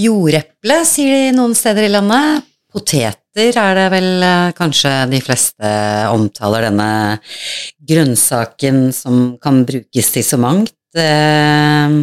[0.00, 2.46] Jordeple, sier de noen steder i landet.
[2.70, 5.72] Poteter er det vel eh, kanskje de fleste
[6.14, 6.90] omtaler denne
[7.90, 10.76] grønnsaken som kan brukes til så mangt.
[10.94, 11.98] Eh,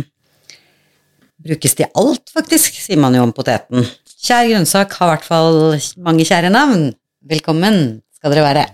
[1.47, 3.87] brukes til alt, faktisk, sier man jo om poteten.
[4.17, 5.61] Kjær grønnsak har i hvert fall
[6.03, 6.89] mange kjære navn.
[7.27, 8.67] Velkommen skal dere være.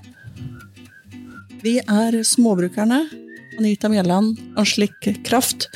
[1.63, 3.22] Vi er Småbrukerne.
[3.59, 5.67] Anita Mjelland, Anslik Kraft.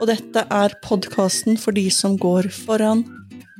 [0.00, 3.04] Og dette er podkasten for de som går foran.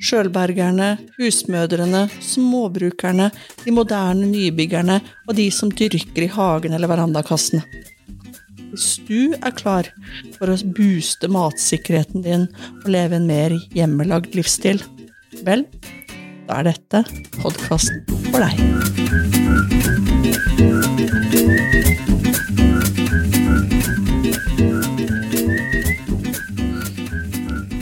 [0.04, 3.30] Sjølbergerne, husmødrene, småbrukerne,
[3.62, 7.62] de moderne nybyggerne og de som dyrker i hagen eller verandakassene.
[8.74, 9.86] Hvis du er klar
[10.34, 12.48] for å booste matsikkerheten din
[12.82, 14.82] og leve en mer hjemmelagd livsstil,
[15.46, 15.62] vel,
[16.48, 17.04] da er dette
[17.38, 18.02] podkasten
[18.32, 18.54] for deg.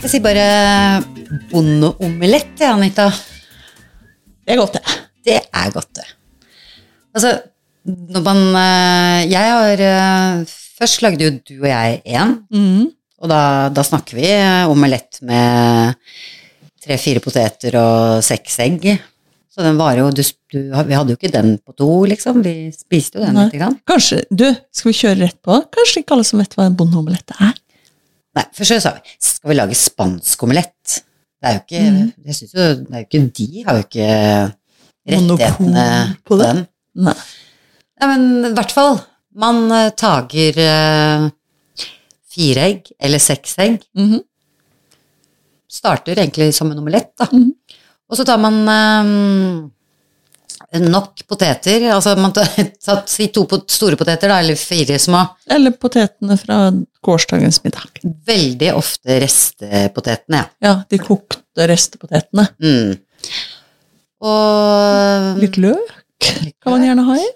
[0.02, 0.44] Jeg sier bare
[1.52, 3.06] bondeomelett, jeg, Anita.
[4.42, 4.96] Det er godt, det.
[5.22, 6.06] Det er godt, det.
[7.14, 7.30] Altså,
[7.86, 12.88] når man eh, Jeg har eh, Først lagde jo du og jeg én, Mm.
[13.22, 15.94] og da, da snakker vi eh, omelett med
[16.82, 18.86] tre-fire poteter og seks egg.
[19.52, 22.40] Så den varer jo du, du, Vi hadde jo ikke den på to, liksom.
[22.42, 23.44] Vi spiste jo den Nei.
[23.46, 23.76] lite grann.
[23.86, 25.60] Kanskje, du, skal vi kjøre rett på?
[25.76, 27.52] Kanskje ikke alle som vet hva en bondeomelett er?
[28.32, 30.98] Nei, først så sa vi skal vi lage spansk omelett.
[31.42, 32.02] Det er jo ikke mm.
[32.28, 34.10] jeg synes jo, det er jo ikke De har jo ikke
[35.12, 35.86] rettighetene
[36.24, 36.48] på det.
[36.48, 36.66] den.
[37.08, 37.16] Nei.
[38.02, 39.00] Nei, men i hvert fall.
[39.42, 41.28] Man eh, tager uh,
[42.32, 43.80] fire egg, eller seks egg.
[43.98, 44.20] Mhm.
[45.72, 47.30] Starter egentlig som en omelett, da.
[47.32, 47.52] Mhm.
[48.12, 49.70] Og så tar man um,
[50.84, 51.86] nok poteter.
[51.94, 52.50] Altså man tar
[52.84, 55.22] tar, si to store poteter, da, eller fire små.
[55.48, 56.66] Eller potetene fra
[57.04, 58.02] gårsdagens middag.
[58.28, 60.48] Veldig ofte restepotetene, ja.
[60.64, 62.46] Ja, de kokte restepotetene.
[62.62, 62.96] Mm.
[64.22, 65.98] Og Litt løk
[66.62, 67.30] kan man gjerne ha i.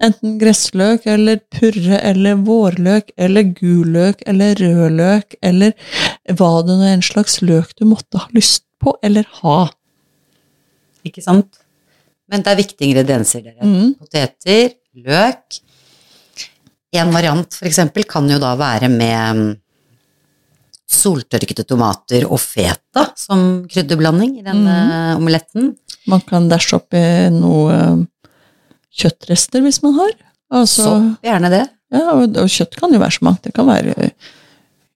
[0.00, 5.74] Enten gressløk eller purre eller vårløk eller gul løk eller rødløk eller
[6.38, 9.58] hva det nå en slags løk du måtte ha lyst på eller ha.
[11.04, 11.60] Ikke sant?
[12.30, 13.66] Men det er viktige ingredienser, dere.
[13.66, 13.92] Mm.
[14.00, 14.72] Poteter,
[15.04, 15.60] løk.
[16.92, 19.50] En variant, for eksempel, kan jo da være med mm,
[20.90, 24.74] soltørkede tomater og feta som krydderblanding i denne
[25.14, 25.74] omeletten.
[26.10, 27.02] Man kan dæsje oppi
[27.34, 28.00] noe eh,
[28.98, 30.16] kjøttrester hvis man har.
[30.50, 31.64] Altså, Sopp, gjerne det.
[31.94, 33.44] ja, og, og kjøtt kan jo være så mangt.
[33.46, 34.10] Det kan være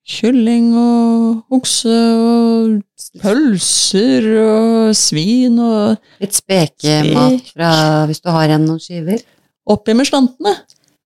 [0.04, 2.75] kylling og okse og
[3.22, 7.71] pølser og svin og Litt spekemat fra
[8.10, 9.22] hvis du har igjen noen skiver.
[9.71, 10.59] Oppi med slantene.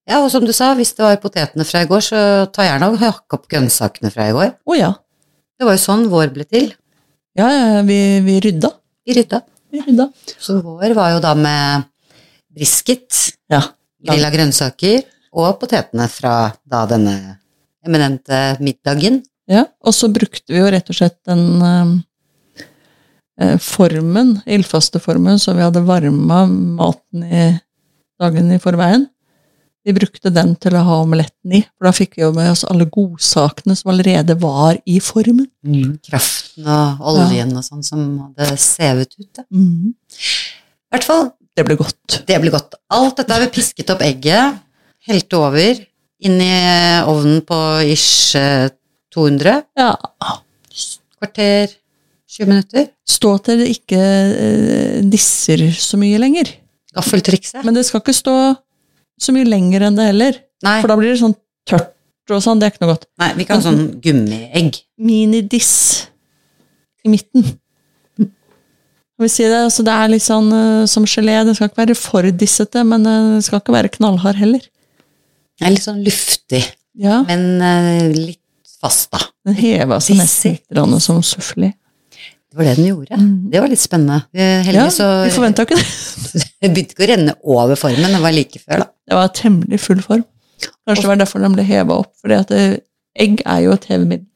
[0.09, 2.21] Ja, og som du sa, hvis det var potetene fra i går, så
[2.55, 4.55] ta gjerne og hakk opp grønnsakene fra i går.
[4.65, 4.93] Å ja.
[5.59, 6.71] Det var jo sånn vår ble til.
[7.39, 8.71] Ja, ja, vi, vi rydda.
[9.05, 9.43] Vi rydda.
[9.75, 10.07] Vi rydda.
[10.41, 11.85] Så vår var jo da med
[12.57, 13.61] brisket, Ja.
[14.03, 15.03] grilla grønnsaker
[15.37, 17.15] og potetene fra da denne
[17.85, 19.21] eminente middagen.
[19.49, 19.67] ja.
[19.85, 22.65] Og så brukte vi jo rett og slett den eh,
[23.45, 27.45] eh, formen, ildfaste formen, så vi hadde varma maten i
[28.21, 29.07] dagen i forveien.
[29.89, 32.61] Vi brukte den til å ha omeletten i, for da fikk vi jo med oss
[32.69, 35.47] alle godsakene som allerede var i formen.
[36.05, 39.41] Kraften og oljen og sånn som hadde sevet ut.
[39.49, 39.95] Mm.
[39.97, 42.19] I hvert fall, Det ble godt.
[42.29, 42.77] det ble godt.
[42.93, 44.61] Alt dette har vi pisket opp egget,
[45.09, 45.81] helt over,
[46.21, 46.53] inn i
[47.09, 48.69] ovnen på ish eh,
[49.15, 49.95] 200, Ja.
[51.19, 51.73] kvarter,
[52.29, 52.89] 20 minutter.
[53.09, 56.53] Stå til det ikke eh, disser så mye lenger.
[56.95, 57.65] Gaffeltrikset.
[57.65, 58.37] Men det skal ikke stå
[59.19, 61.37] så mye lenger enn det heller, Nei, for da blir det sånn
[61.69, 61.95] tørt
[62.35, 63.07] og sånn, det er ikke noe godt.
[63.23, 64.83] nei, vi kan ha sånn gummiegg.
[65.01, 65.73] Minidiss
[67.07, 67.47] i midten.
[69.27, 72.27] Si det, altså det er litt sånn uh, som gelé, det skal ikke være for
[72.39, 74.63] dissete, men eh, det skal ikke være knallhard heller.
[75.59, 76.61] Det er litt sånn luftig,
[77.03, 78.43] Ja, men uh, litt
[78.79, 79.25] fast, da.
[79.49, 81.73] den heva seg nesten litt som sufflé.
[82.49, 83.17] Det var det den gjorde.
[83.21, 83.33] Mm.
[83.53, 84.23] Det var litt spennende.
[84.33, 85.87] Eh, Ja, vi forventa ikke det.
[86.65, 88.89] det begynte ikke å renne over formen, det var like før, da.
[89.09, 90.25] Det var temmelig full form.
[90.89, 92.63] Kanskje det var derfor den ble heva opp, fordi at det,
[93.19, 94.27] egg er jo et hevemiddel.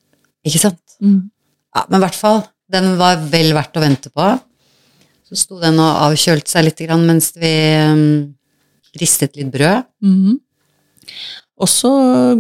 [0.46, 0.80] Ikke sant?
[1.00, 1.30] Mm.
[1.72, 2.42] Ja, men i hvert fall,
[2.72, 4.28] den var vel verdt å vente på.
[5.28, 7.52] Så sto den og avkjølte seg litt grann mens vi
[7.88, 8.34] um,
[9.00, 9.88] ristet litt brød.
[10.04, 10.40] Mhm.
[11.62, 11.88] Også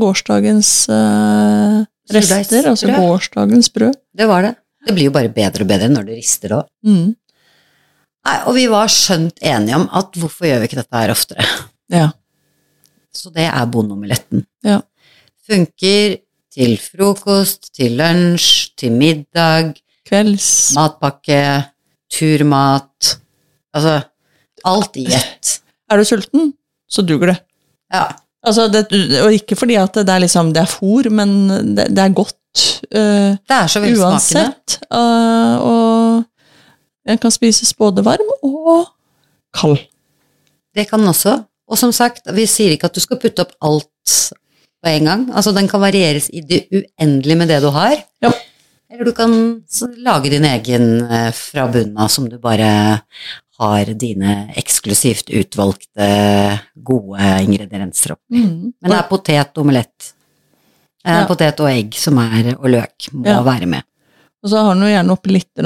[0.00, 3.94] gårsdagens uh, rester, altså gårsdagens brød.
[4.18, 4.54] Det var det.
[4.82, 6.66] Det blir jo bare bedre og bedre når du rister òg.
[6.86, 7.12] Mm.
[8.46, 11.46] Og vi var skjønt enige om at hvorfor gjør vi ikke dette her oftere?
[11.92, 12.08] Ja.
[13.12, 14.46] Så det er bondeomeletten.
[14.64, 14.78] Ja.
[15.44, 16.14] Funker
[16.52, 19.74] til frokost, til lunsj, til middag,
[20.08, 20.72] Kvelds...
[20.76, 21.42] matpakke,
[22.12, 23.16] turmat
[23.72, 23.98] Altså
[24.68, 25.58] alt i ett.
[25.90, 26.52] Er du sulten,
[26.88, 27.38] så duger det.
[27.92, 28.04] Ja.
[28.42, 28.88] Altså, det,
[29.22, 31.34] og ikke fordi at det er liksom, det er fôr, men
[31.76, 34.78] det, det er godt uh, Det er så uansett.
[34.90, 36.24] Uh, og
[37.08, 38.86] den kan spises både varm og
[39.54, 39.78] kald.
[40.74, 41.38] Det kan den også.
[41.70, 44.16] Og som sagt, vi sier ikke at du skal putte opp alt
[44.82, 45.26] på en gang.
[45.30, 47.94] Altså, den kan varieres i det uendelige med det du har.
[48.24, 48.32] Ja.
[48.92, 49.32] Eller du kan
[50.04, 52.68] lage din egen eh, fra bunnen av, som du bare
[53.62, 56.08] har dine eksklusivt utvalgte
[56.82, 58.42] gode ingredienser oppi.
[58.42, 58.72] Mm.
[58.82, 60.12] Men det er potet omelett.
[61.02, 61.22] Ja.
[61.30, 63.40] Potet og egg som er, og løk må Ja.
[63.46, 63.82] være med.
[64.42, 65.64] Og så har den jo gjerne oppi litt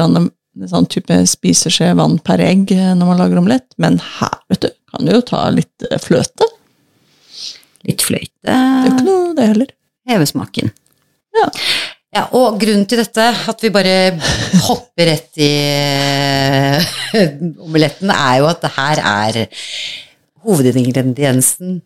[0.71, 4.71] sånn type spiseskje vann per egg eh, når man lager omelett, men her, vet du,
[4.93, 6.47] kan du jo ta litt eh, fløte.
[7.87, 8.33] Litt fløyte.
[8.47, 9.73] Det er jo ikke noe det heller.
[10.09, 10.73] heve smaken.
[11.37, 11.49] Ja.
[12.17, 14.15] Ja, og grunnen til dette, at vi bare
[14.65, 15.51] hopper rett i
[17.67, 19.39] omeletten, er jo at det her er
[20.47, 21.83] hovedingrediensen,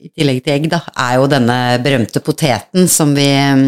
[0.00, 3.64] i tillegg til egg, da, er jo denne berømte poteten som vi mm,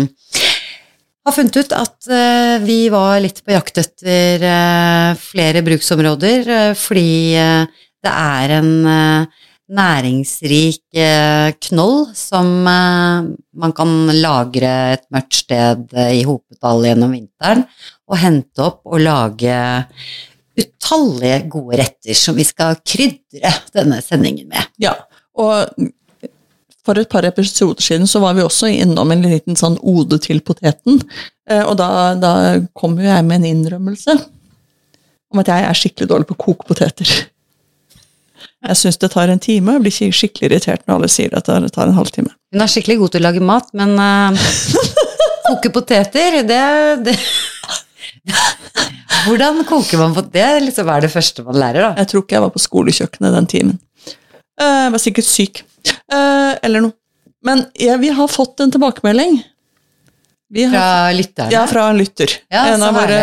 [1.25, 6.73] har funnet ut at eh, vi var litt på jakt etter eh, flere bruksområder, eh,
[6.77, 13.31] fordi eh, det er en eh, næringsrik eh, knoll som eh,
[13.63, 17.65] man kan lagre et mørkt sted eh, i hopetall gjennom vinteren,
[18.09, 19.57] og hente opp og lage
[20.59, 24.69] utallige gode retter som vi skal krydre denne sendingen med.
[24.83, 24.95] Ja,
[25.41, 25.73] og
[26.83, 30.43] for et par episoder siden så var vi også innom en liten sånn ode til
[30.45, 30.99] poteten,
[31.63, 32.33] og da, da
[32.77, 34.17] kom jo jeg med en innrømmelse
[35.33, 37.13] om at jeg er skikkelig dårlig på å koke poteter.
[38.63, 41.49] Jeg syns det tar en time, og jeg blir skikkelig irritert når alle sier at
[41.51, 42.31] det tar en halvtime.
[42.55, 44.45] Hun er skikkelig god til å lage mat, men uh,
[45.49, 46.61] koke poteter, det,
[47.09, 47.17] det
[49.27, 50.33] Hvordan koker man poteter?
[50.35, 51.93] Det er liksom er det første man lærer, da.
[52.03, 53.79] Jeg tror ikke jeg var på skolekjøkkenet den timen.
[54.61, 55.63] Eh, Jeg var sikkert syk.
[55.91, 56.95] Eh, Eller noe.
[57.43, 59.41] Men ja, vi har fått en tilbakemelding.
[60.53, 61.51] Vi har, Fra lytterne.
[61.55, 62.35] ja, fra en lytter.
[62.53, 63.21] Ja, en av våre,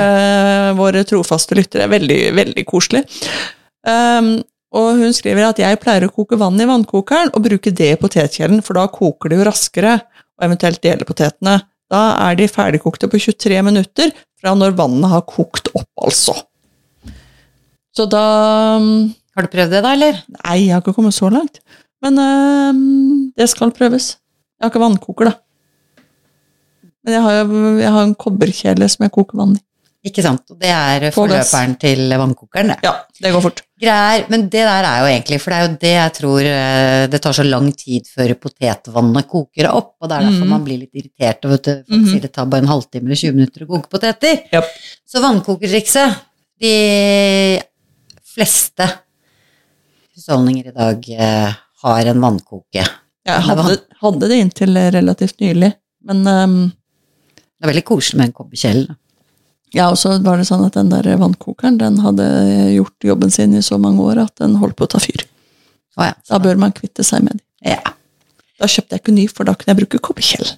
[0.80, 1.86] våre trofaste lyttere.
[1.92, 3.04] Veldig, veldig koselig.
[3.88, 4.40] Um,
[4.76, 8.00] og hun skriver at jeg pleier å koke vann i vannkokeren og bruke det i
[8.00, 9.96] potetkjelen, for da koker det jo raskere,
[10.38, 11.58] og eventuelt dele potetene.
[11.90, 16.38] Da er de ferdigkokte på 23 minutter fra når vannet har kokt opp, altså.
[17.98, 18.24] Så da
[18.78, 20.20] um, Har du prøvd det, da, eller?
[20.44, 21.62] Nei, jeg har ikke kommet så langt.
[22.04, 22.80] Men øh,
[23.40, 24.14] det skal prøves.
[24.60, 26.06] Jeg har ikke vannkoker, da.
[27.04, 29.62] Men jeg har, jeg har en kobberkjele som jeg koker vann i.
[30.08, 30.46] Ikke sant.
[30.54, 32.70] Og det er forløperen til vannkokeren.
[32.72, 32.78] det.
[32.88, 33.58] Ja, det går fort.
[33.80, 37.08] Greier, men det der er jo egentlig, for det er jo det jeg tror eh,
[37.12, 40.54] det tar så lang tid før potetvannet koker opp, og det er derfor mm.
[40.56, 42.08] man blir litt irritert og vet du, folk Mhm.
[42.14, 44.40] sier det tar bare en halvtime eller 20 minutter å koke poteter.
[44.56, 44.72] Yep.
[45.08, 46.26] Så vannkokertrikset
[46.60, 47.60] De
[48.36, 48.88] fleste
[50.16, 51.54] husholdninger i dag eh,
[51.84, 52.84] har en vannkoke.
[53.30, 55.74] Jeg hadde, hadde det inntil relativt nylig,
[56.08, 56.58] men um...
[57.60, 58.96] Det er veldig koselig med en kobberkjele.
[59.76, 62.26] Ja, og så var det sånn at den der vannkokeren den hadde
[62.76, 65.26] gjort jobben sin i så mange år at den holdt på å ta fyr.
[66.00, 66.16] Å ja.
[66.30, 67.44] Da bør man kvitte seg med de.
[67.74, 67.82] ja.
[68.60, 70.50] Da kjøpte jeg ikke ny, for da kunne jeg bruke kobberkjell.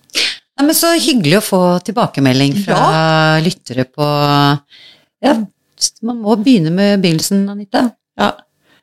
[0.58, 2.80] Nei, men Så hyggelig å få tilbakemelding fra
[3.46, 4.08] lyttere på
[5.22, 5.36] Ja,
[6.02, 7.92] man må begynne med begynnelsen, Anita.
[8.18, 8.32] Ja,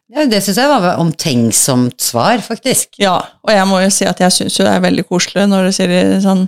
[0.09, 2.95] Ja, det syns jeg var omtenksomt svar, faktisk.
[3.03, 5.67] Ja, og jeg må jo si at jeg syns jo det er veldig koselig når
[5.69, 6.47] du sier sånn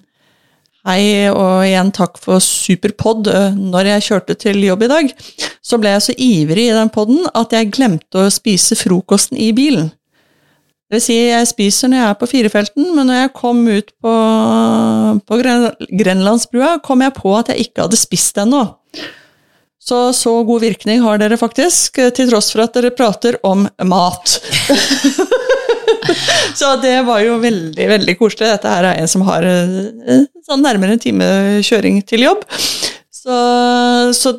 [0.89, 3.29] Hei, og igjen takk for superpod.
[3.53, 5.11] Når jeg kjørte til jobb i dag,
[5.61, 9.51] så ble jeg så ivrig i den poden at jeg glemte å spise frokosten i
[9.57, 9.91] bilen.
[10.89, 13.93] Det vil si, jeg spiser når jeg er på firefelten, men når jeg kom ut
[14.03, 14.15] på,
[15.29, 15.69] på Gren
[16.01, 18.65] Grenlandsbrua, kom jeg på at jeg ikke hadde spist ennå.
[19.81, 24.41] Så så god virkning har dere faktisk, til tross for at dere prater om mat.
[26.55, 28.49] Så det var jo veldig, veldig koselig.
[28.51, 31.27] Dette her er en som har eh, sånn nærmere en time
[31.67, 32.41] kjøring til jobb.
[33.21, 33.37] Så,
[34.17, 34.35] så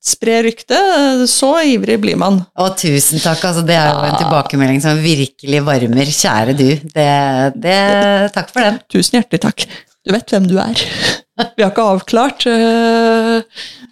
[0.00, 2.40] spre ryktet, så ivrig blir man.
[2.56, 3.44] Å, tusen takk.
[3.50, 6.06] Altså, det er jo en tilbakemelding som virkelig varmer.
[6.16, 6.70] Kjære du.
[6.96, 7.10] Det,
[7.60, 7.78] det,
[8.36, 8.76] takk for den.
[8.92, 9.58] Tusen hjertelig takk.
[10.00, 10.76] Du vet hvem du er.
[11.56, 13.38] Vi har ikke avklart uh,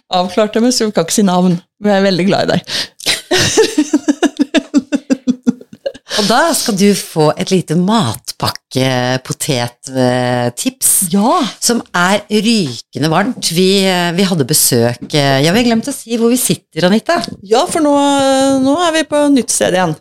[0.09, 1.53] avklart det, men så vi kan ikke si navn.
[1.79, 2.61] Men jeg er veldig glad i deg.
[6.19, 10.78] Og da skal du få et lite matpakke-potettips.
[11.13, 11.39] Ja!
[11.63, 13.51] Som er rykende varmt.
[13.55, 13.69] Vi,
[14.17, 17.21] vi hadde besøk eh, Ja, vi har glemt å si hvor vi sitter, Anita.
[17.45, 17.95] Ja, for nå,
[18.63, 19.95] nå er vi på nytt sted igjen.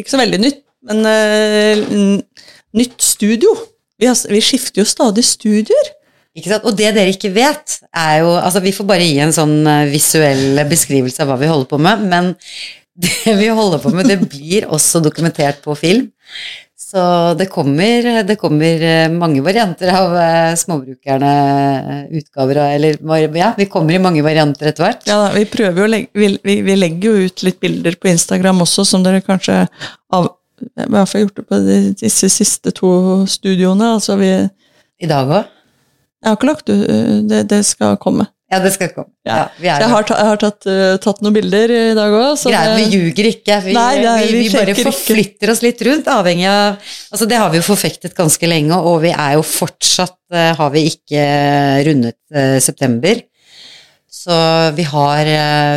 [0.00, 2.44] Ikke så veldig nytt, men uh,
[2.78, 3.52] nytt studio.
[4.00, 5.90] Vi, har, vi skifter jo stadig studier.
[6.36, 6.66] Ikke sant?
[6.68, 9.88] Og det dere ikke vet, er jo Altså, vi får bare gi en sånn eh,
[9.90, 12.32] visuell beskrivelse av hva vi holder på med, men
[13.02, 16.08] det vi holder på med, det blir også dokumentert på film.
[16.90, 21.34] Så det kommer, det kommer eh, mange varianter av eh, småbrukerne,
[21.78, 25.06] eh, utgaver av Eller ja, vi kommer i mange varianter etter hvert.
[25.06, 28.64] Ja, vi prøver jo legge, vi, vi, vi legger jo ut litt bilder på Instagram
[28.66, 29.60] også, som dere kanskje
[30.10, 30.26] av,
[30.66, 32.90] I hvert fall gjort det på de, disse siste to
[33.30, 33.92] studioene.
[34.00, 35.56] Altså vi I dag òg?
[36.20, 36.86] Jeg har ikke lagt ut
[37.30, 38.26] det, det skal komme.
[38.50, 39.12] Ja, det skal komme.
[39.22, 39.44] Ja.
[39.62, 42.40] Ja, jeg har, jeg har tatt, uh, tatt, noen bilder i dag òg.
[42.42, 43.60] Vi ljuger ikke.
[43.68, 45.54] Vi, nei, nei, vi, vi, vi bare forflytter ikke.
[45.54, 46.80] oss litt rundt, avhengig av
[47.14, 50.74] Altså, det har vi jo forfektet ganske lenge, og vi er jo fortsatt uh, Har
[50.74, 51.24] vi ikke
[51.86, 53.22] rundet uh, september.
[54.20, 54.34] Så
[54.76, 55.28] vi har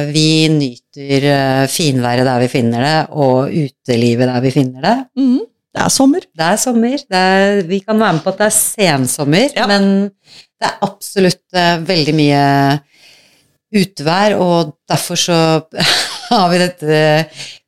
[0.10, 4.96] Vi nyter finværet der vi finner det, og utelivet der vi finner det.
[5.22, 5.44] Mm.
[5.74, 6.26] Det er sommer.
[6.30, 6.98] Det er sommer.
[7.10, 9.68] Det er, vi kan være med på at det er sensommer, ja.
[9.70, 12.44] men det er absolutt uh, veldig mye
[13.74, 15.40] utevær, og derfor så
[16.30, 17.02] har vi dette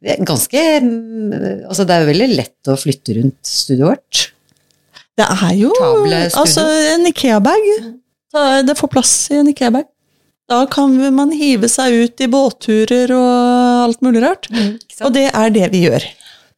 [0.06, 4.22] det ganske Altså, det er jo veldig lett å flytte rundt studioet vårt.
[5.16, 5.72] Det er jo
[6.36, 7.68] altså en Ikea-bag.
[8.68, 9.88] Det får plass i en Ikea-bag.
[10.52, 14.50] Da kan man hive seg ut i båtturer og alt mulig rart.
[14.54, 14.76] Mm,
[15.08, 16.06] og det er det vi gjør.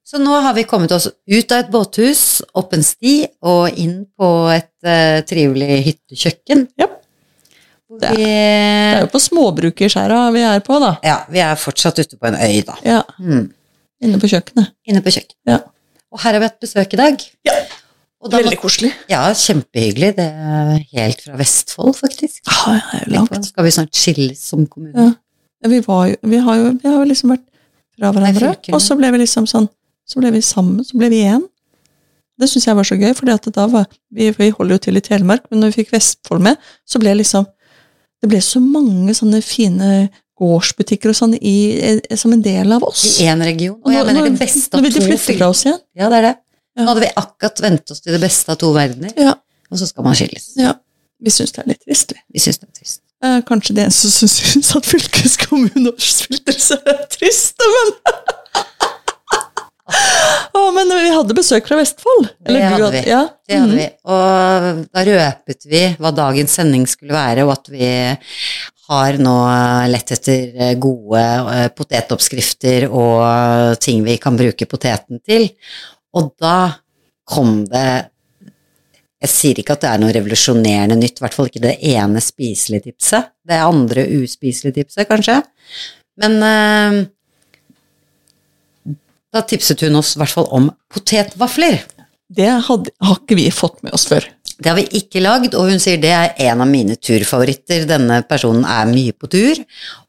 [0.07, 4.05] Så nå har vi kommet oss ut av et båthus, opp en sti og inn
[4.15, 6.61] på et uh, trivelig hyttekjøkken.
[6.79, 6.87] Ja.
[7.97, 10.93] Det er, vi, det er jo på småbrukerskjæra vi er på, da.
[11.03, 12.77] Ja, vi er fortsatt ute på en øy, da.
[12.87, 13.01] Ja.
[13.19, 13.49] Mm.
[14.07, 14.71] Inne på kjøkkenet.
[14.87, 15.51] Inne på kjøkkenet.
[15.51, 15.59] Ja.
[16.13, 17.27] Og her har vi hatt besøk i dag.
[17.47, 17.55] Ja.
[18.31, 18.93] Veldig koselig.
[19.11, 20.13] Ja, kjempehyggelig.
[20.17, 22.45] Det er helt fra Vestfold, faktisk.
[22.47, 23.51] Ja, det er jo langt.
[23.51, 25.11] Skal vi snart skilles som kommune?
[25.11, 25.67] Ja.
[25.67, 27.43] Vi, var jo, vi, har jo, vi har jo liksom vært
[27.97, 29.67] fra hverandre, og så ble vi liksom sånn
[30.07, 31.43] så ble vi sammen, så ble vi én.
[32.37, 33.27] Det syns jeg var så gøy, for
[34.13, 37.15] vi, vi, holder jo til i Telemark, men når vi fikk Vestfold med, så ble
[37.17, 37.47] liksom
[38.17, 40.07] Det ble så mange sånne fine
[40.41, 41.35] gårdsbutikker og sånn
[42.17, 43.03] som en del av oss.
[43.21, 43.75] I én region.
[43.85, 45.77] Og jeg mener det beste av to Nå vil de flytte fra oss igjen.
[45.93, 46.31] Ja, det er det.
[46.77, 49.35] Nå hadde vi akkurat vent oss til det beste av to verdener, ja.
[49.69, 50.49] og så skal man skilles.
[50.57, 50.73] Ja.
[51.21, 52.23] Vi syns det er litt trist, vi.
[52.33, 53.01] Vi syns det er trist.
[53.25, 57.93] Eh, kanskje det eneste som syns at fylkeskommunen splitter er trist, men
[60.57, 62.31] Å, men vi hadde besøk fra Vestfold.
[62.45, 63.03] Eller, det hadde vi.
[63.07, 63.21] Ja.
[63.47, 63.77] Det hadde mm.
[63.79, 63.87] vi.
[64.11, 67.91] Og da røpet vi hva dagens sending skulle være, og at vi
[68.87, 69.37] har nå
[69.91, 75.49] lett etter gode eh, potetoppskrifter og ting vi kan bruke poteten til.
[76.15, 76.59] Og da
[77.27, 77.89] kom det
[79.17, 82.21] Jeg sier ikke at det er noe revolusjonerende nytt, i hvert fall ikke det ene
[82.21, 83.31] spiselige tipset.
[83.41, 85.39] Det andre uspiselige tipset, kanskje.
[86.21, 86.99] Men uh,
[89.33, 91.81] da tipset hun oss i hvert fall om potetvafler.
[92.27, 94.25] Det hadde, har ikke vi fått med oss før.
[94.57, 97.85] Det har vi ikke lagd, og hun sier det er en av mine turfavoritter.
[97.87, 99.61] Denne personen er mye på tur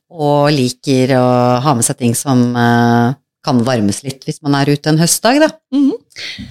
[0.08, 1.26] og liker å
[1.62, 3.12] ha med seg ting som uh,
[3.44, 5.50] kan varmes litt hvis man er ute en høstdag, da.
[5.74, 6.46] Mm -hmm.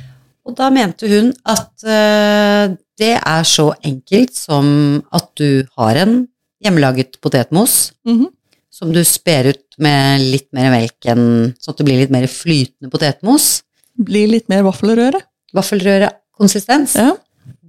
[0.45, 6.27] Og da mente hun at uh, det er så enkelt som at du har en
[6.63, 8.29] hjemmelaget potetmos mm -hmm.
[8.77, 12.27] Som du sper ut med litt mer melk enn sånn at det blir litt mer
[12.29, 13.63] flytende potetmos.
[13.97, 15.21] Blir litt mer vaffelrøre.
[15.57, 16.93] Vaffelrørekonsistens.
[16.99, 17.15] Ja.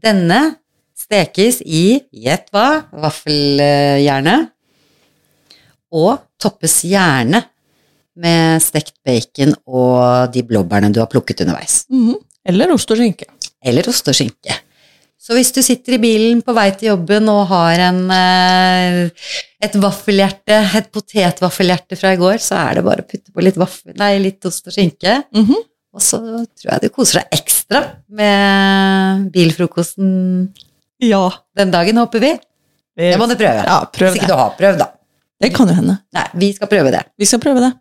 [0.04, 0.42] Denne
[0.98, 4.52] stekes i, gjett hva, vaffeljernet.
[5.96, 7.40] Og toppes gjerne
[8.18, 11.86] med stekt bacon og de blåbærene du har plukket underveis.
[11.88, 12.18] Mm -hmm.
[12.44, 13.24] Eller ost og skinke.
[13.64, 14.52] Eller ost og skinke.
[15.28, 19.26] Så hvis du sitter i bilen på vei til jobben og har en, eh,
[19.60, 23.58] et vaffelhjerte, et potetvaffelhjerte fra i går, så er det bare å putte på litt,
[23.60, 25.18] vaffel, nei, litt ost og skinke.
[25.36, 25.66] Mm -hmm.
[25.92, 26.18] Og så
[26.56, 30.54] tror jeg du koser deg ekstra med bilfrokosten
[31.02, 31.30] ja.
[31.54, 32.38] den dagen, håper vi.
[32.96, 33.66] Det må du prøve.
[33.68, 34.88] Ja, prøv Hvis ikke du har prøvd, da.
[35.40, 35.98] Det kan jo hende.
[36.12, 37.04] Nei, vi skal prøve det.
[37.18, 37.72] Vi skal prøve det.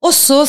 [0.00, 0.46] Og så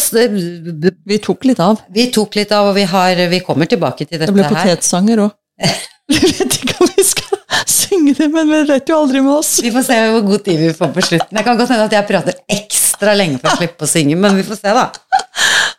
[1.05, 1.83] Vi tok litt av.
[1.91, 4.31] Vi tok litt av, og vi, har, vi kommer tilbake til dette her.
[4.31, 5.37] Det ble potetsanger òg.
[6.11, 7.37] Vi vet ikke om vi skal
[7.71, 9.51] synge det, men vi vet jo aldri med oss.
[9.63, 11.37] Vi får se hvor god tid vi får på slutten.
[11.37, 14.35] Jeg kan godt hende at jeg prater ekstra lenge for å slippe å synge, men
[14.35, 14.89] vi får se, da.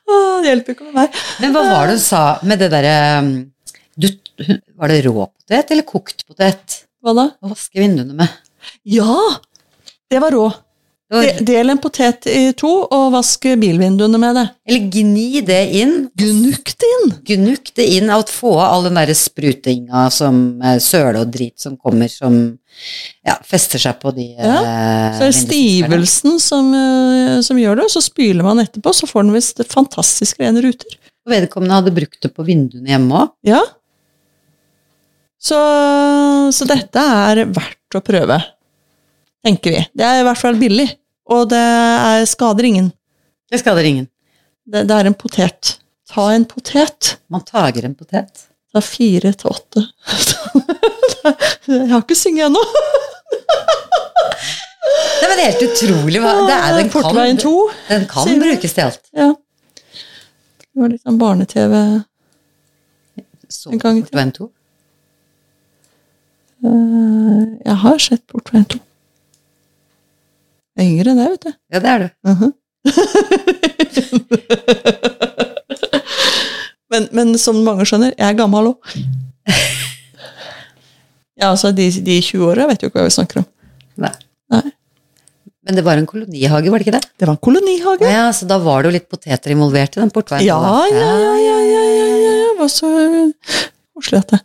[0.09, 1.21] Åh, det hjelper ikke med meg.
[1.43, 3.31] Men hva var det du sa med det derre um,
[4.81, 6.79] Var det rå potet eller kokt potet?
[7.05, 7.29] Hva da?
[7.43, 8.41] Å vaske vinduene med.
[8.89, 9.19] Ja!
[10.09, 10.47] Det var rå.
[11.13, 14.47] Del en potet i to, og vask bilvinduene med det.
[14.65, 15.95] Eller gni det inn.
[16.17, 17.13] Gnukk det inn.
[17.29, 21.77] Gnukk det inn, og få all den derre sprutinga som eh, søle og drit som
[21.77, 22.39] kommer, som
[23.27, 24.55] ja, fester seg på de ja.
[24.63, 28.95] Eh, så er det stivelsen som, eh, som, gjør det, og så spyler man etterpå,
[28.97, 30.97] så får den visst fantastisk rene ruter.
[31.27, 33.37] Og vedkommende hadde brukt det på vinduene hjemme òg.
[33.47, 33.61] Ja.
[35.43, 35.59] Så,
[36.55, 38.41] så dette er verdt å prøve,
[39.45, 39.87] tenker vi.
[39.93, 40.87] Det er i hvert fall billig,
[41.33, 42.91] og det er, skader ingen.
[43.51, 44.07] Det skader ingen.
[44.69, 45.77] Det, det er en potet.
[46.13, 47.17] Ta en potet.
[47.33, 48.47] Man tager en potet.
[48.73, 49.83] Ta fire til åtte.
[51.69, 52.63] Jeg har ikke synget ennå.
[55.23, 56.21] Det er helt utrolig.
[56.21, 57.53] hva- Det er, den, kan, 2.
[57.89, 59.05] den kan brukes til alt.
[59.17, 59.29] Ja.
[60.73, 61.75] Det var litt sånn barne-TV.
[63.73, 64.09] En gang til.
[64.09, 64.49] Portveien 2.
[66.65, 68.79] Eh, Jeg har sett Portveien 2.
[70.79, 71.51] Jeg er yngre enn deg, vet du.
[71.73, 72.09] Ja, det er du.
[72.31, 72.49] Mhm.
[76.93, 78.79] men, men som mange skjønner, jeg er gammel òg.
[81.39, 83.49] ja, altså de, de 20 åra vet jo ikke hva vi snakker om.
[84.03, 84.17] Nei.
[84.53, 84.69] Nei.
[85.63, 87.07] Men det var en kolonihage, var det ikke det?
[87.21, 88.07] Det var en kolonihage.
[88.11, 90.47] Ja, så da var det jo litt poteter involvert i den portveien.
[90.49, 90.59] Ja,
[90.91, 91.03] ja, ja,
[91.39, 92.33] ja, ja, ja, ja, ja.
[92.49, 92.89] Det var så
[93.95, 94.41] koselig at det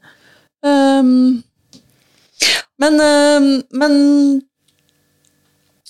[0.65, 1.43] Ehm,
[2.77, 3.93] Men, um, men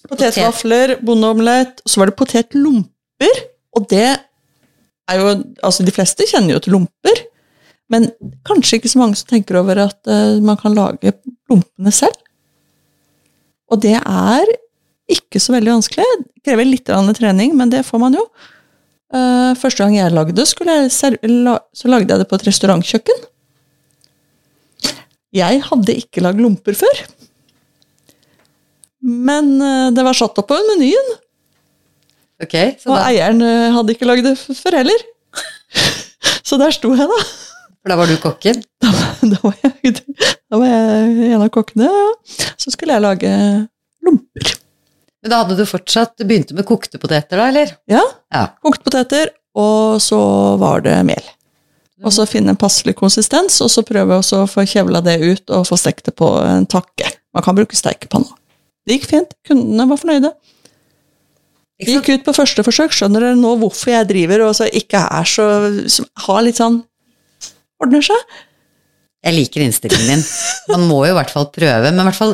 [0.08, 3.42] Potetvafler, bondeomelett, så var det potetlomper.
[3.78, 5.34] Og det er jo
[5.64, 7.24] Altså, de fleste kjenner jo til lomper,
[7.92, 8.10] men
[8.48, 11.14] kanskje ikke så mange som tenker over at uh, man kan lage
[11.48, 12.16] lompene selv.
[13.72, 14.52] Og det er
[15.12, 16.06] ikke så veldig vanskelig.
[16.36, 18.26] Det krever litt trening, men det får man jo.
[19.08, 20.48] Uh, første gang jeg lagde, det,
[21.32, 23.24] la så lagde jeg det på et restaurantkjøkken.
[25.38, 27.04] Jeg hadde ikke lagd lomper før.
[29.08, 31.16] Men eh, det var satt opp på menyen,
[32.38, 35.06] Okay, så og da, eieren eh, hadde ikke lagd det før heller.
[36.48, 37.18] så der sto jeg, da.
[37.82, 38.62] for da var du kokken?
[38.84, 38.92] Da,
[39.26, 39.96] da, var jeg,
[40.46, 41.90] da var jeg en av kokkene.
[42.62, 43.32] Så skulle jeg lage
[44.06, 44.52] lomper.
[45.24, 47.74] Men da hadde du fortsatt Du begynte med kokte poteter, da, eller?
[47.90, 48.44] Ja, Ja.
[48.62, 50.20] Kokte poteter, og så
[50.62, 51.34] var det mel.
[52.06, 55.66] Og så finne en passelig konsistens, og så prøve å få kjevla det ut og
[55.66, 57.10] få stekt det på en takke.
[57.34, 58.38] Man kan bruke steikepanna.
[58.88, 59.34] Det gikk fint.
[59.48, 60.32] Kundene var fornøyde.
[61.78, 62.96] Vi gikk ut på første forsøk.
[62.96, 65.46] Skjønner dere nå hvorfor jeg driver og så ikke er så
[66.26, 66.82] Har litt sånn
[67.78, 68.38] Ordner seg.
[69.28, 70.24] Jeg liker innstillingen din.
[70.72, 72.34] Man må jo i hvert fall prøve, men i hvert fall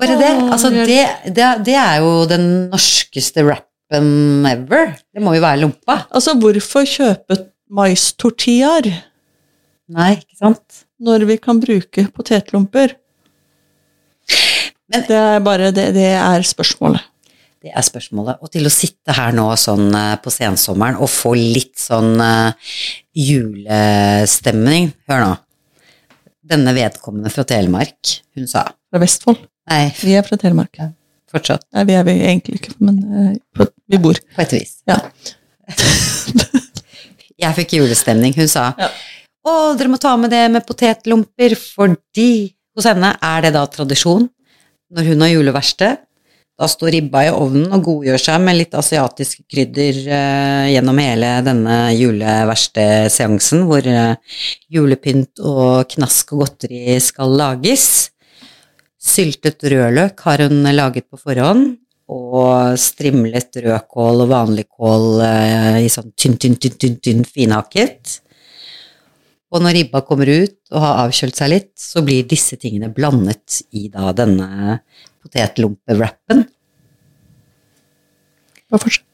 [0.00, 0.30] bare det.
[0.50, 1.02] Altså, det,
[1.36, 4.96] det, det er jo den norskeste rappen ever.
[5.14, 6.00] Det må jo være lompa.
[6.10, 7.38] Altså, hvorfor kjøpe
[7.74, 8.90] maistortillaer
[9.94, 10.84] Nei, ikke sant?
[11.04, 12.96] når vi kan bruke potetlomper?
[14.92, 17.00] Men- det er bare det, det er spørsmålet.
[17.64, 18.42] Det er spørsmålet.
[18.44, 22.52] Og til å sitte her nå sånn eh, på sensommeren og få litt sånn uh,
[23.16, 25.30] julestemning Hør nå.
[26.44, 29.40] Denne vedkommende fra Telemark, hun sa Fra Vestfold.
[29.72, 30.76] Nei, Vi er fra Telemark.
[31.32, 31.64] fortsatt.
[31.72, 34.20] Nei, vi er vi egentlig ikke, men uh, på- vi bor.
[34.36, 34.76] På et vis.
[34.86, 34.98] Ja.
[37.44, 38.34] Jeg fikk julestemning.
[38.36, 38.90] Hun sa Ja.
[39.46, 44.28] å, dere må ta med det med potetlomper, fordi hos henne er det da tradisjon
[44.92, 46.02] når hun har juleverksted.
[46.54, 51.30] Da står ribba i ovnen og godgjør seg med litt asiatiske krydder eh, gjennom hele
[51.42, 54.38] denne juleverkstedseansen, hvor eh,
[54.70, 57.88] julepynt og knask og godteri skal lages.
[59.02, 61.72] Syltet rødløk har hun laget på forhånd,
[62.14, 68.20] og strimlet rødkål og vanlig kål eh, i sånn tynn, tynn, tynn, tynn, tynn finhakket.
[69.54, 73.60] Og når ribba kommer ut og har avkjølt seg litt, så blir disse tingene blandet
[73.70, 74.80] i da denne
[75.22, 76.42] potetlompe-wrappen.
[78.66, 79.06] Hva fortsatt?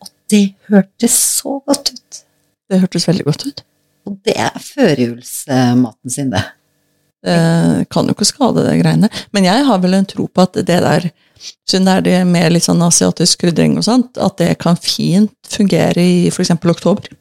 [0.00, 2.22] Og det hørtes så godt ut.
[2.70, 3.62] Det hørtes veldig godt ut.
[4.08, 6.42] Og det er førjulsmaten sin, det.
[7.20, 9.10] Det kan jo ikke skade, det greiene.
[9.36, 11.10] Men jeg har vel en tro på at det der,
[11.68, 15.34] siden det er det med litt sånn asiatisk krydring og sånt, at det kan fint
[15.52, 16.54] fungere i f.eks.
[16.56, 17.12] oktober.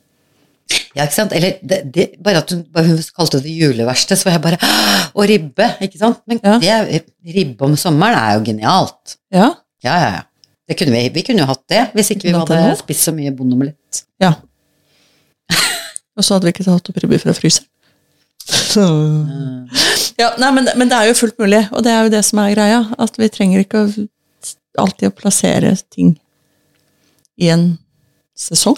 [0.95, 1.33] Ja, ikke sant?
[1.37, 4.57] Eller det, det, bare at hun, bare hun kalte det juleverksted, så var jeg bare
[4.61, 6.19] «Åh, Og ribbe, ikke sant?
[6.29, 6.57] Men Ja.
[6.59, 7.03] det,
[7.35, 9.17] ribbe om sommeren er jo genialt.
[9.33, 9.51] Ja,
[9.83, 10.21] Ja, ja, ja.
[10.69, 13.31] Det kunne vi, vi kunne jo hatt det, hvis ikke vi hadde spist så mye
[13.33, 14.03] bondeomelett.
[14.21, 14.33] ja.
[16.19, 17.65] Og så hadde vi ikke tatt opp ribbe fra fryseren.
[18.73, 18.83] Så.
[20.19, 22.41] Ja, nei, men, men det er jo fullt mulig, og det er jo det som
[22.43, 22.79] er greia.
[22.99, 23.83] At vi trenger ikke
[24.81, 26.15] alltid å plassere ting
[27.39, 27.77] i en
[28.37, 28.75] sesong.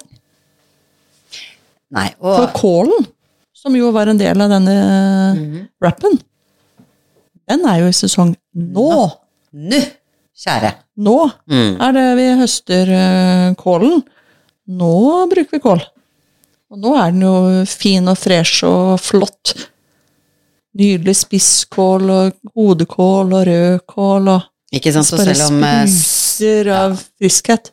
[1.91, 3.08] Nei, For kålen,
[3.54, 4.75] som jo var en del av denne
[5.36, 5.67] Mhm.
[5.84, 6.19] rappen,
[7.49, 9.12] den er jo i sesong nå.
[9.54, 9.82] Nå,
[10.38, 10.73] kjære.
[10.97, 11.82] Nå Mm.
[11.82, 14.04] er det vi høster eh, kålen.
[14.69, 15.82] Nå bruker vi kål.
[16.71, 19.67] Og nå er den jo fin og fresh og flott.
[20.77, 27.71] Nydelig spisskål og hodekål og rødkål og Ikke sant, så selv om Spiser av friskhet.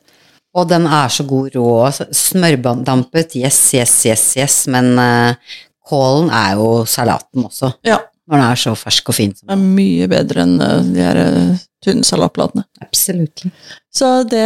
[0.57, 1.71] Og den er så god rå.
[2.15, 7.75] Smørdampet, yes, yes, yes, yes, men uh, kålen er jo salaten også.
[7.85, 7.99] Ja.
[8.29, 9.33] Når den er så fersk og fin.
[9.33, 12.65] Den er mye bedre enn uh, de her uh, tynne salatbladene.
[12.85, 13.45] Absolutt.
[13.93, 14.45] Så det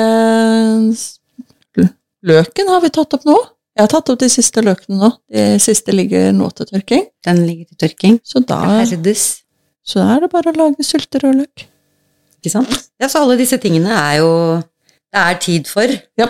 [2.23, 3.35] Løken har vi tatt opp nå.
[3.75, 5.09] Jeg har tatt opp de siste løkene nå.
[5.33, 7.07] De siste ligger nå til tørking.
[7.25, 8.19] Den ligger til tørking.
[8.23, 8.61] Så da,
[9.83, 11.65] så da er det bare å lage sylterødløk.
[12.39, 12.71] Ikke sant?
[13.01, 14.29] Ja, så alle disse tingene er jo
[15.13, 15.93] Det er tid for.
[16.19, 16.29] Ja.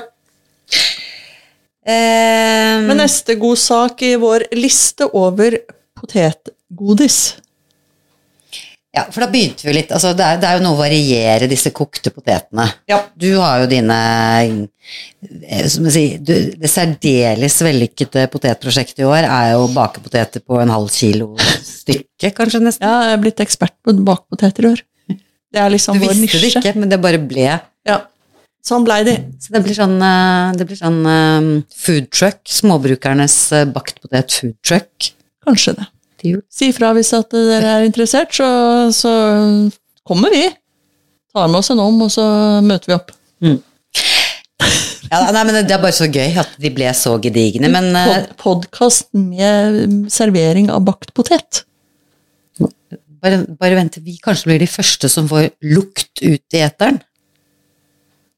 [1.84, 5.56] Um, Men neste god sak i vår liste over
[6.00, 7.20] potetgodis
[8.94, 9.90] ja, for da begynte vi litt.
[9.90, 12.68] Altså, det, er, det er jo noe å variere disse kokte potetene.
[12.90, 13.00] Ja.
[13.18, 13.98] Du har jo dine
[14.46, 20.46] eh, som jeg sier, du, Det særdeles vellykkede potetprosjektet i år er jo bake poteter
[20.46, 22.86] på en halv kilo stykket, kanskje nesten.
[22.86, 24.86] Ja, jeg er blitt ekspert på bakpoteter i år.
[25.54, 27.98] Det er liksom Du vår visste det ikke, men det bare ble Ja.
[28.64, 29.18] Sånn blei de.
[29.44, 34.32] Så det blir sånn, eh, det blir sånn um, food truck, småbrukernes eh, bakt potet
[34.40, 35.12] food truck
[35.44, 35.90] Kanskje det.
[36.48, 38.48] Si ifra hvis at dere er interessert, så,
[38.96, 39.12] så
[40.08, 40.46] kommer vi.
[41.36, 42.24] Tar med oss en om, og så
[42.64, 43.12] møter vi opp.
[45.12, 48.08] Ja, nei, men det er bare så gøy at de ble så gedigne, men eh,
[48.40, 51.66] Pod Podkast med servering av bakt potet.
[52.64, 57.04] bare, bare vent til vi kanskje blir de første som får lukt ut i eteren.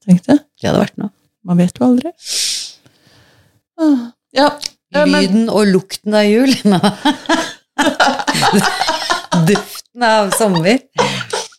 [0.05, 0.39] Tenkte jeg.
[0.61, 1.11] Det hadde vært noe.
[1.45, 2.11] Man vet jo aldri.
[3.81, 4.49] Ah, Ja,
[4.95, 6.51] Lyden og lukten av jul.
[9.45, 10.79] Duften av sommer.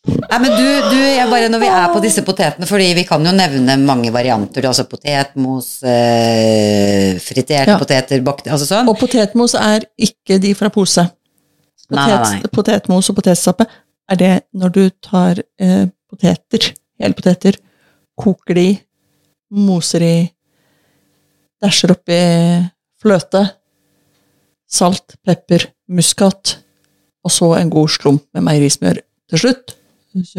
[0.07, 3.25] Nei, men du, du jeg bare når vi er på disse potetene, fordi vi kan
[3.27, 4.65] jo nevne mange varianter.
[4.71, 7.79] Altså potetmos, eh, friterte Ja.
[7.81, 8.89] poteter, bakte Altså sånn.
[8.89, 11.05] Og potetmos er ikke de fra pose.
[11.91, 12.41] Nei, nei, nei.
[12.55, 13.67] Potetmos og potetstappe
[14.11, 17.59] er det når du tar eh, poteter, hele poteter,
[18.17, 18.67] koker de,
[19.51, 20.15] moser de,
[21.63, 22.19] dæsjer oppi
[23.01, 23.43] fløte,
[24.67, 26.59] salt, pepper, muskat,
[27.25, 29.01] og så en god slump med meierismør
[29.31, 29.77] til slutt,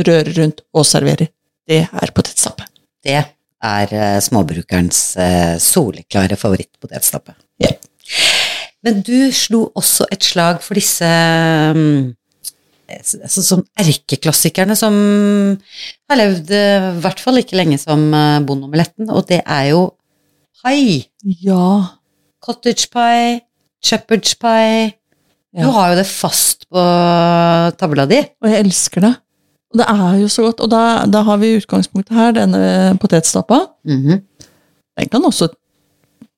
[0.08, 1.30] rører rundt og serverer.
[1.68, 2.68] Det er potetstappe.
[3.04, 7.36] Det er eh, småbrukerens eh, soleklare favorittpotetstappe.
[7.64, 7.74] Ja.
[8.86, 11.08] Men du slo også et slag for disse
[11.76, 12.14] mm,
[12.88, 14.96] altså, sånn erkeklassikerne som
[16.10, 19.84] har levd eh, i hvert fall ikke lenge som eh, bondeomeletten, og det er jo
[20.64, 21.04] pai.
[21.44, 21.98] Ja.
[22.44, 23.42] Cottage pie,
[23.84, 24.96] shepherd's pie.
[25.58, 26.82] Du har jo det fast på
[27.80, 28.20] tavla di.
[28.44, 29.14] Og jeg elsker det.
[29.74, 30.62] Og det er jo så godt.
[30.64, 33.64] Og da, da har vi i utgangspunktet her denne potetstappa.
[33.88, 34.22] Mhm.
[34.98, 35.50] Den kan også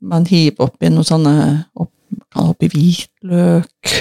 [0.02, 1.34] man hive oppi noe sånne
[1.76, 1.92] opp,
[2.34, 3.92] Kan oppi hvitløk,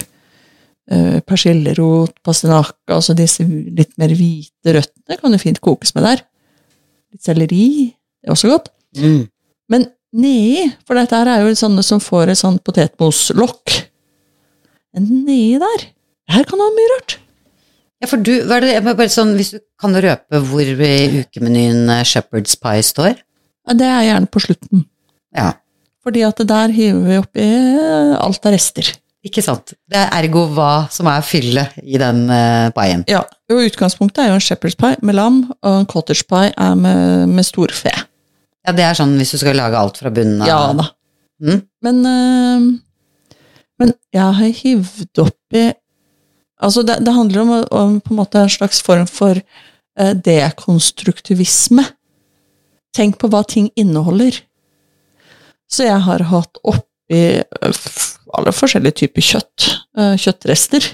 [1.29, 6.24] persillerot, pastinakka, altså disse litt mer hvite røttene kan jo fint kokes med der.
[7.12, 8.70] Litt selleri, det er også godt.
[8.96, 9.27] Mm.
[9.68, 13.79] Men nedi, for dette her er jo sånne som får et sånt potetmoslokk.
[14.96, 15.88] Men nedi der,
[16.33, 17.18] her kan du være mye rart.
[17.98, 21.88] Ja, for du, hva er det, bare sånn, hvis du kan røpe hvor i ukemenyen
[21.90, 23.18] eh, shepherd's pie står?
[23.66, 24.85] Ja, det er gjerne på slutten.
[25.37, 25.53] Ja,
[26.07, 27.46] Fordi at der hiver vi oppi
[28.16, 28.87] alt av rester.
[29.29, 29.75] Ikke sant.
[29.88, 33.05] Det er ergo hva som er fyllet i den uh, paien.
[33.11, 36.79] Ja, og Utgangspunktet er jo en shepherd's pie med lam, og en cottage pie er
[36.79, 37.93] med, med storfe.
[38.67, 40.51] Ja, det er sånn hvis du skal lage alt fra bunnen av.
[40.51, 40.88] Ja da.
[41.38, 41.61] Mm.
[41.87, 42.64] Men, uh,
[43.79, 45.69] men jeg har hivd oppi
[46.59, 51.85] Altså, det, det handler om, om på en måte en slags form for uh, dekonstruktivisme.
[52.91, 54.41] Tenk på hva ting inneholder.
[55.71, 57.42] Så jeg har hatt oppi øh,
[57.73, 59.68] f- alle forskjellige typer kjøtt.
[59.99, 60.85] øh, kjøttrester.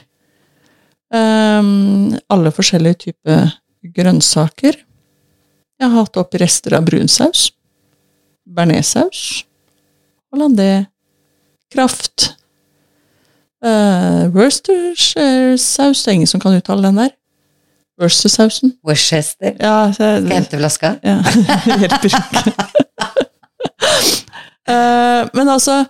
[1.15, 3.51] Ehm, alle forskjellige typer
[3.97, 4.73] grønnsaker.
[5.81, 7.51] Jeg har hatt oppi rester av brunsaus.
[8.49, 9.45] Bearnéssaus.
[10.33, 10.85] Hollandé.
[11.75, 12.31] Kraft.
[13.65, 16.03] Uh, Worcestershire-saus.
[16.05, 17.09] Det er ingen som kan uttale den der.
[18.01, 18.75] Worcestersausen.
[18.85, 19.55] Worcester.
[19.61, 20.95] Ja, så, Skal jeg hente flaska?
[21.03, 21.17] ja,
[21.81, 22.53] hjelper ikke.
[24.69, 25.85] Eh, men altså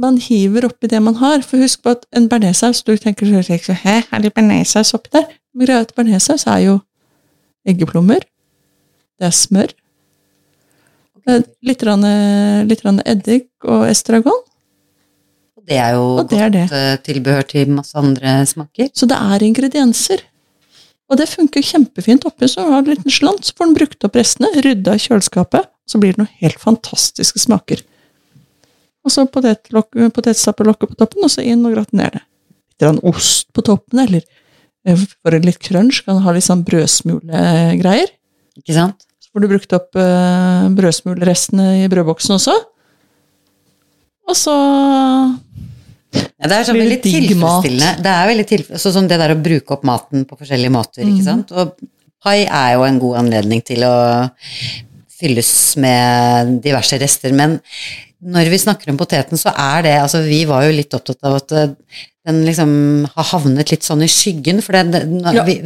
[0.00, 1.42] Man hiver oppi det man har.
[1.44, 5.26] For husk på at en bearnéssaus Du tenker så Hæ, er det bearnéssaus oppi der?
[5.54, 6.78] Men greia er at bearnéssaus er jo
[7.68, 8.20] eggeplommer.
[9.20, 9.74] Det er smør.
[11.22, 12.02] Det er litt, rann,
[12.66, 14.40] litt rann eddik og estragon.
[15.56, 16.64] Og Det er jo det er det.
[16.70, 18.88] godt eh, tilbehør til masse andre smaker.
[18.94, 20.24] Så det er ingredienser.
[21.12, 24.04] Og det funker kjempefint oppi, så har du en liten slant, så får den brukt
[24.08, 27.82] opp restene, rydda i kjøleskapet, så blir det noen helt fantastiske smaker.
[29.02, 32.26] Og så potetstappe lokket på toppen, og så inn og gratinere det.
[32.82, 34.22] Litt ost på toppen, eller
[34.86, 38.12] eh, for litt crunch kan du ha litt sånn brødsmulegreier.
[38.62, 39.06] Ikke sant?
[39.22, 42.56] Så får du brukt opp uh, brødsmulerestene i brødboksen også.
[44.28, 44.54] Og så
[46.12, 48.02] Ja, det er sånn veldig tilfredsstillende.
[48.04, 51.02] Det er veldig tilfredsstillende, sånn som det der å bruke opp maten på forskjellige måter,
[51.06, 51.24] ikke Mhm.
[51.24, 51.52] sant.
[51.52, 51.74] Og
[52.22, 53.94] pai er jo en god anledning til å
[55.22, 57.60] fylles med diverse rester, men
[58.22, 61.40] når vi snakker om poteten, så er det Altså, vi var jo litt opptatt av
[61.40, 61.72] at eh,
[62.22, 62.70] den liksom
[63.16, 65.42] har havnet litt sånn i skyggen, for det, den, Ja.
[65.42, 65.56] vi,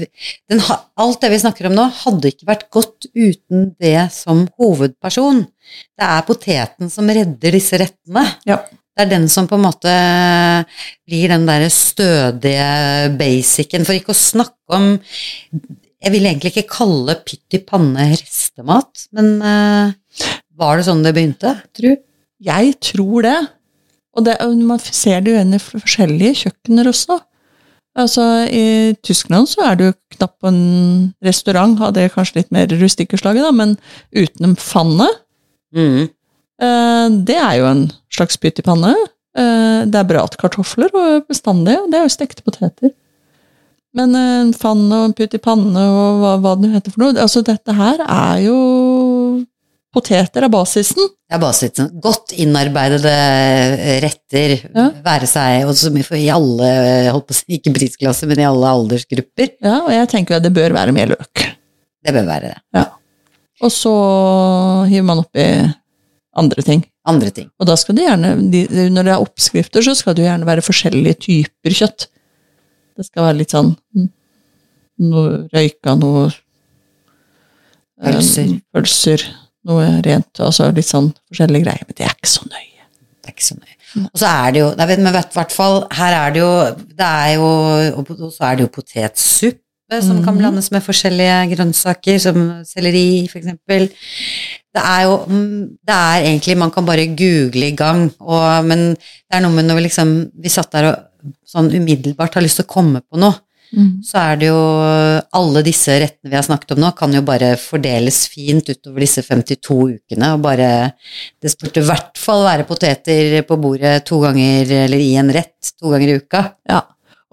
[0.48, 0.62] den,
[0.96, 5.42] alt det vi snakker om nå, hadde ikke vært godt uten det som hovedperson.
[5.98, 8.24] Det er poteten som redder disse rettene.
[8.48, 8.62] Ja.
[8.96, 9.92] Det er den som på en måte
[11.04, 14.94] blir den derre stødige basicen, for ikke å snakke om
[16.06, 19.90] Jeg vil egentlig ikke kalle pytt i panne restemat, men uh,
[20.54, 21.96] var det sånn det begynte, tru?
[22.46, 23.38] Jeg tror det.
[24.16, 27.18] Og det, man ser det jo igjen i forskjellige kjøkkener også.
[27.96, 30.62] Altså, I Tyskland så er det jo knapt på en
[31.24, 33.74] restaurant, hadde jeg kanskje litt mer rustikkerslaget, da, men
[34.14, 35.08] uten en fanne.
[35.74, 36.06] Mm.
[36.62, 38.94] Eh, Det er jo en slags pytt i panne.
[39.36, 42.94] Eh, Det er bratkartofler og bestandig, og det er jo stekte poteter.
[43.96, 47.04] Men eh, en fann og en putt i panne og hva, hva det heter for
[47.06, 48.56] noe, altså dette her er jo
[49.96, 51.06] Poteter er basisen.
[51.32, 51.86] Er basisen.
[52.04, 53.12] Godt innarbeidede
[54.04, 54.90] retter, Ja.
[55.06, 56.68] være seg og så mye for i alle,
[57.14, 59.54] holdt på å si, ikke prisklasse, men i alle aldersgrupper.
[59.64, 61.46] Ja, og jeg tenker at det bør være mer løk.
[62.04, 62.58] Det bør være det.
[62.76, 62.84] Ja.
[63.64, 63.94] Og så
[64.90, 65.46] hiver man oppi
[66.36, 66.84] andre ting.
[67.08, 67.48] Andre ting.
[67.56, 68.34] Og da skal det gjerne,
[68.92, 72.08] når det er oppskrifter, så skal det jo gjerne være forskjellige typer kjøtt.
[72.96, 74.08] Det skal være litt sånn mm,
[75.10, 78.54] noe røyka, noe eh, Pølser.
[78.74, 79.24] pølser,
[79.68, 81.84] noe rent, altså litt sånn forskjellige greier.
[81.88, 82.88] Men det er ikke så nøye.
[83.20, 83.72] Det er ikke så nøye.
[84.12, 86.48] Og så er det jo nei, Men i hvert fall, her er det jo
[86.98, 87.46] Det er jo
[87.96, 89.62] Og så er det jo potetsuppe
[90.02, 90.38] som kan Mhm.
[90.40, 92.34] blandes med forskjellige grønnsaker, som
[92.66, 93.86] selleri, for eksempel.
[94.74, 98.90] Det er jo mm, Det er egentlig Man kan bare google i gang, og, men
[98.98, 100.96] det er noe med når vi liksom Vi satt der og
[101.56, 103.40] sånn umiddelbart har lyst til å komme på noe.
[104.06, 104.58] så er det jo
[105.34, 109.24] Alle disse rettene vi har snakket om nå, kan jo bare fordeles fint utover disse
[109.26, 110.34] 52 ukene.
[110.36, 110.92] Og bare
[111.42, 115.72] Det burde i hvert fall være poteter på bordet to ganger, eller i en rett,
[115.74, 116.44] to ganger i uka.
[116.70, 116.84] Ja.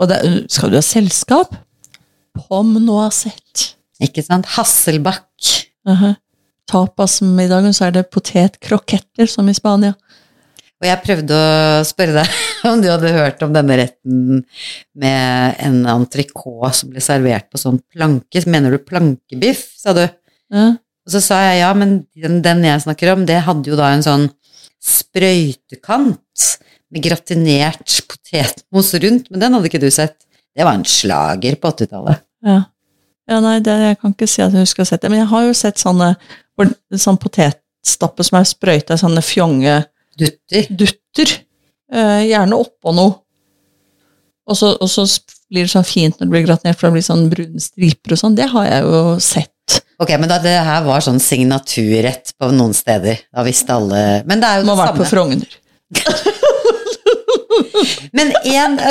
[0.01, 1.53] Og det, skal du ha selskap?
[2.33, 3.75] Pom noisette.
[4.01, 4.49] Ikke sant?
[4.57, 5.29] Hasselbakk.
[5.87, 6.13] Uh
[6.69, 9.93] Tapasmiddagen, så er det potetkroketter, som i Spania.
[10.81, 12.37] Og jeg prøvde å spørre deg
[12.69, 14.41] om du hadde hørt om denne retten
[14.99, 18.43] med en entrecôte som ble servert på sånn planke.
[18.49, 20.03] Mener du plankebiff, sa du?
[20.53, 20.73] Ja.
[21.03, 23.91] Og så sa jeg ja, men den, den jeg snakker om, det hadde jo da
[23.91, 24.29] en sånn
[24.83, 26.45] sprøytekant
[26.93, 30.21] med gratinert potetmos rundt, men den hadde ikke du sett.
[30.53, 32.23] Det var en slager på 80-tallet.
[32.45, 32.59] Ja.
[33.31, 35.23] ja, nei, det, jeg kan ikke si at jeg husker å ha sett det, men
[35.23, 36.13] jeg har jo sett sånne
[37.01, 39.79] sånn potetstappe som er sprøyta i sånne fjonge
[40.19, 40.67] Dutter.
[40.69, 41.33] dutter.
[41.93, 43.19] Eh, gjerne oppå noe.
[44.49, 45.05] Og så, og så
[45.53, 48.19] blir det sånn fint når det blir gratinert, for det blir sånn brune striper og
[48.19, 48.35] sånn.
[48.37, 49.49] Det har jeg jo sett.
[50.03, 53.21] Ok, men da det her var sånn signaturrett på noen steder.
[53.31, 55.13] Da visste alle Men det er jo Må ha det vært på samme.
[55.13, 55.49] Frogner.
[58.17, 58.75] Men én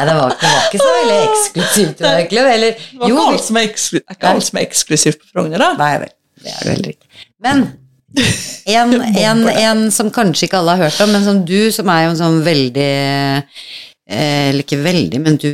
[0.00, 2.40] Nei, det var, det var ikke så veldig eksklusivt, egentlig.
[2.40, 5.28] Eller Det var ikke alt som er, eksklu er ikke alt som er eksklusivt på
[5.34, 5.70] Frogner, da.
[5.76, 7.08] Nei vel, det er det heller ikke.
[7.44, 7.64] Men
[8.70, 8.94] en,
[9.26, 12.14] en, en som kanskje ikke alle har hørt om, men som du, som er jo
[12.14, 13.66] en sånn veldig eh,
[14.10, 15.50] Eller ikke veldig, men du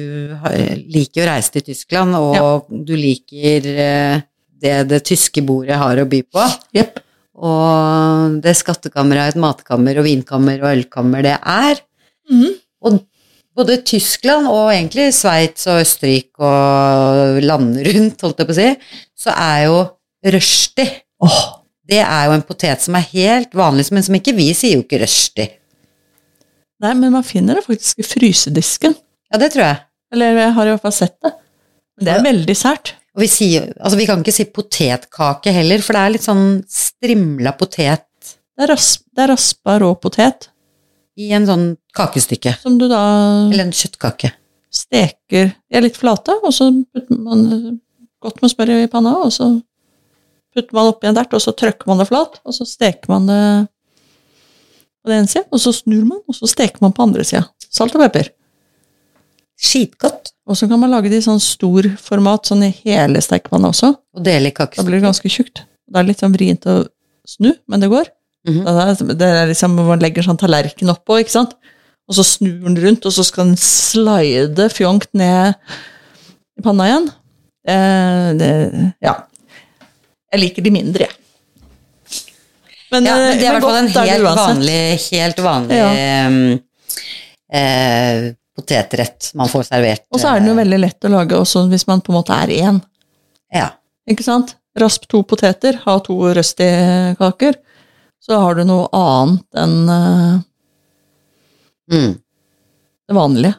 [0.88, 4.22] liker å reise til Tyskland, og du liker eh,
[4.56, 6.46] det det tyske bordet har å by på.
[6.76, 7.02] Yep.
[7.36, 11.82] Og det skattkammeret, et matkammer og vinkammer og ølkammer det er.
[12.32, 12.54] Mm.
[12.88, 13.02] Og
[13.56, 18.70] både Tyskland og egentlig Sveits og Østerrike og landene rundt, holdt jeg på å si,
[19.26, 19.78] så er jo
[20.36, 20.96] rushtid.
[21.24, 21.38] Åh,
[21.86, 24.84] Det er jo en potet som er helt vanlig, men som ikke vi sier jo
[24.84, 25.46] ikke røsti.
[26.82, 28.96] Nei, men man finner det faktisk i frysedisken.
[29.32, 29.78] Ja, det tror jeg.
[30.14, 31.32] Eller jeg har i hvert fall sett det.
[31.96, 32.92] Men det er veldig sært.
[33.16, 36.44] Og vi, sier, altså vi kan ikke si potetkake heller, for det er litt sånn
[36.68, 40.50] strimla potet Det er, rasp, det er raspa rå potet,
[41.16, 41.64] i en sånn
[41.96, 42.58] kakestykke.
[42.60, 43.00] som du da
[43.48, 44.34] Eller en kjøttkake.
[44.68, 47.80] steker De er litt flate, og så putter man
[48.20, 49.48] godt med smør i panna, og så
[50.56, 53.28] putter man oppi en dert, og så trykker man det flat, og så steker man
[53.30, 53.42] det
[55.04, 57.44] på den ene sida, og så snur man, og så steker man på andre sida.
[57.70, 58.32] Salt og pepper.
[59.56, 60.32] Skitgodt.
[60.46, 63.92] Og så kan man lage det i sånn stor format, sånn i hele stekepanna også.
[64.14, 65.64] Og dele i Da blir det ganske tjukt.
[65.86, 66.84] Det er litt sånn vrient å
[67.26, 68.10] snu, men det går.
[68.46, 71.56] Mm er, det er liksom Man legger sånn tallerken oppå, ikke sant?
[72.06, 75.54] Og så snur den rundt, og så skal den slide fjongt ned
[76.54, 77.08] i panna igjen.
[77.66, 78.50] Eh, det,
[79.02, 79.16] ja.
[80.36, 81.14] Jeg liker de mindre, jeg.
[82.92, 85.86] Men, Ja, men eh, det er i hvert fall en helt vanlig, helt vanlig Ja.
[85.96, 86.36] em,
[87.50, 90.04] eh, potetrett man får servert.
[90.12, 92.36] Og så er den jo veldig lett å lage også hvis man på en måte
[92.36, 92.78] er én.
[93.50, 93.70] eh, Ja.
[94.08, 94.54] Ikke sant?
[94.78, 97.54] Rasp to poteter, ha to røsti-kaker.
[98.22, 100.40] Så har du noe annet enn uh,
[101.90, 102.18] Mm.
[103.08, 103.54] det vanlige.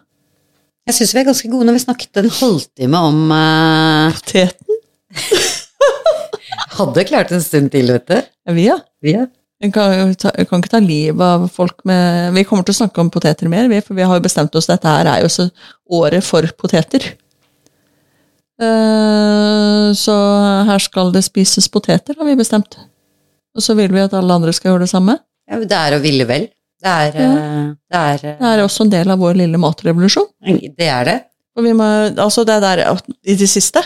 [0.87, 4.79] Jeg syns vi er ganske gode når vi snakket en halvtime om uh, Poteten?
[6.77, 8.17] Hadde klart en stund til, vet du.
[8.55, 8.77] Vi, ja.
[9.03, 9.25] Vi ja.
[9.57, 12.77] Vi kan, ta, vi kan ikke ta livet av folk med Vi kommer til å
[12.83, 15.29] snakke om poteter mer, vi, for vi har jo bestemt oss dette her er jo
[15.31, 15.47] også
[15.97, 17.07] året for poteter.
[18.61, 20.13] Uh, så
[20.69, 22.77] her skal det spises poteter, har vi bestemt.
[23.57, 25.17] Og så vil vi at alle andre skal gjøre det samme.
[25.49, 26.47] Ja, Det er å ville vel.
[26.77, 27.29] Det er, Ja.
[27.33, 30.27] eh, det, er Det er også en del av vår lille matrevolusjon.
[30.45, 31.15] eh, det er det.
[31.57, 31.83] Og vi må,
[32.21, 32.83] altså det der
[33.25, 33.81] i det siste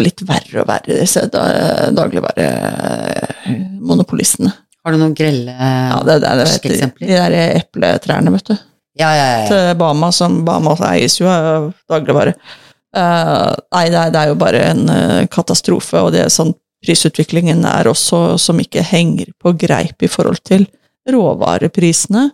[0.00, 4.52] blitt verre og verre, disse da- dagligvaremonopolistene.
[4.80, 7.06] Har du noen grelle Ja, det, det, det, de eksempler?
[7.12, 8.54] der epletrærne, vet du.
[8.98, 9.44] Ja, ja, ja.
[9.48, 12.32] Til Bama, som Bama eies jo av dagligvare.
[12.96, 16.54] Uh, nei, det er, det er jo bare en eh, katastrofe, og det er sånn
[16.82, 20.64] prisutviklingen er også som ikke henger på greip i forhold til
[21.10, 22.30] råvareprisene.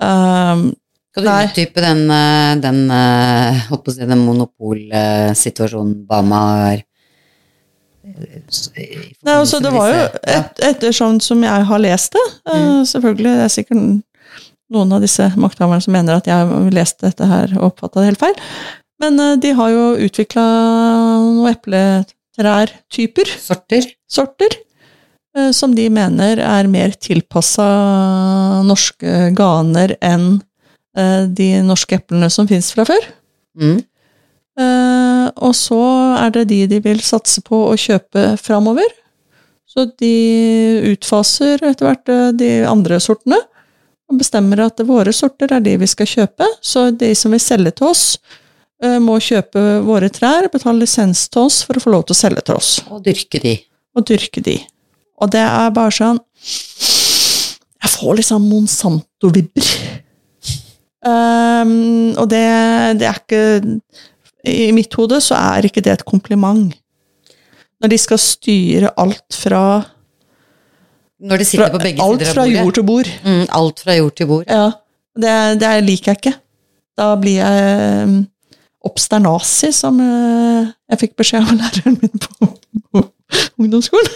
[0.00, 0.72] Um,
[1.12, 1.44] Skal du Nei.
[1.46, 6.78] utdype den, eh, den, eh, holdt på å si, den monopolsituasjonen Bama har?
[8.04, 12.24] Eh, Nei, altså Det var jo et, etter sånn som jeg har lest det.
[12.48, 12.84] mm.
[12.92, 14.02] selvfølgelig, det er sikkert
[14.74, 18.12] noen av disse makthaverne som mener at jeg har lest dette her og oppfatta det
[18.12, 18.40] helt feil.
[19.02, 20.44] Men eh, de har jo utvikla
[21.24, 23.34] noen epletrær-typer.
[23.40, 23.90] Sorter?
[24.14, 24.56] sorter,
[25.36, 27.66] eh, som de mener er mer tilpassa
[28.66, 30.38] norske ganer enn
[30.96, 33.10] eh, de norske eplene som fins fra før.
[33.58, 33.82] Mm.
[34.54, 35.80] Eh, og så
[36.20, 38.86] er det de de vil satse på å kjøpe framover.
[39.66, 40.14] Så de
[40.92, 43.40] utfaser etter hvert eh, de andre sortene,
[44.04, 46.46] og bestemmer at våre sorter er de vi skal kjøpe.
[46.62, 48.04] Så de som vil selge til oss,
[48.84, 52.20] eh, må kjøpe våre trær, betale lisens til oss for å få lov til å
[52.20, 53.58] selge til oss, Og dyrke de.
[53.96, 54.60] og dyrke de.
[55.22, 56.18] Og det er bare sånn
[57.84, 59.66] Jeg får sånn Monsanto-vibber.
[61.04, 62.40] Um, og det,
[62.98, 63.42] det er ikke
[64.44, 66.74] I mitt hode så er ikke det et kompliment.
[67.80, 69.82] Når de skal styre alt fra,
[71.20, 73.10] Når de fra på begge Alt sider av fra jord til bord.
[73.24, 74.46] Mm, alt fra jord til bord.
[74.48, 74.70] Ja.
[75.14, 76.34] Det, det liker jeg ikke.
[76.98, 78.18] Da blir jeg um,
[78.86, 82.50] obsternasi, som uh, jeg fikk beskjed av læreren min på,
[82.92, 83.04] på
[83.62, 84.12] ungdomsskolen.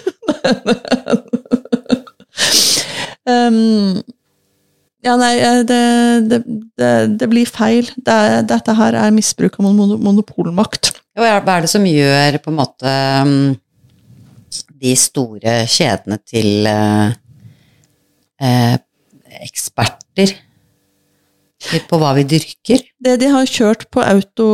[3.26, 3.98] um,
[5.06, 5.82] ja, nei, eh, det,
[6.30, 6.42] det,
[6.78, 7.88] det, det blir feil.
[7.96, 10.92] Det, er- dette her er misbruk av monopolmakt.
[11.18, 12.92] Hva er- er det som gjør på en måte
[13.26, 13.56] mm,
[14.80, 17.16] de store kjedene til eh,
[18.40, 18.76] eh,
[19.42, 20.36] eksperter
[21.90, 22.84] på hva vi dyrker?
[23.02, 24.46] Det de har kjørt på auto,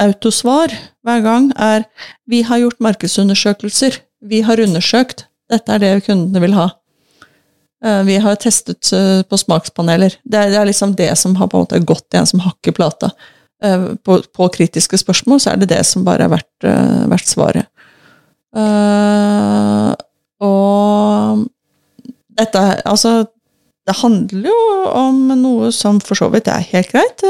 [0.00, 0.72] autosvar
[1.04, 1.84] hver gang, er
[2.26, 4.00] vi har gjort markedsundersøkelser.
[4.24, 5.26] Vi har undersøkt.
[5.52, 6.70] Dette er det kundene vil ha.
[7.84, 10.16] Eh, Vi har testet eh, på smakspaneler.
[10.24, 12.70] Det er, det er liksom det som har på en måte gått igjen som hakk
[12.70, 13.10] i plata.
[13.62, 16.68] Eh, På, på kritiske spørsmål så er det det som bare har vært,
[17.12, 17.72] vært svaret.
[18.56, 19.92] Uh,
[20.40, 21.42] og
[22.38, 23.26] dette Altså,
[23.84, 27.24] det handler jo om noe som for så vidt er helt greit.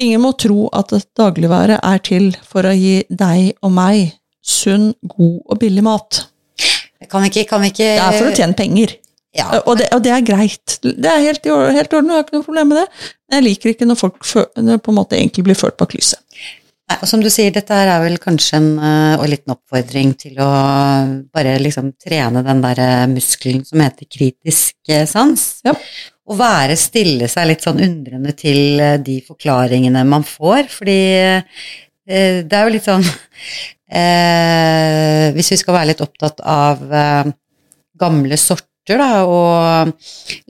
[0.00, 4.94] Ingen må tro at et dagligvare er til for å gi deg og meg sunn,
[5.04, 6.24] god og billig mat.
[7.10, 8.96] Kan vi ikke, kan vi ikke Det er for å tjene penger.
[9.36, 10.78] Ja, Og det, og det er greit.
[10.82, 12.88] Det er helt i or- orden, jeg har ikke noe problem med det.
[13.30, 16.20] Men jeg liker ikke når folk på en måte egentlig blir ført bak lyset.
[16.90, 20.10] Nei, og som du sier, dette her er vel kanskje en eh, og liten oppfordring
[20.18, 20.48] til å
[21.32, 25.44] bare liksom trene den der eh, muskelen som heter kritisk eh, sans.
[25.64, 25.72] Ja.
[26.28, 32.42] Og være stille seg litt sånn undrende til eh, de forklaringene man får, fordi eh,
[32.42, 33.06] det er jo litt sånn
[34.02, 37.32] eh, Hvis vi skal være litt opptatt av eh,
[38.02, 39.92] gamle sorter, da, og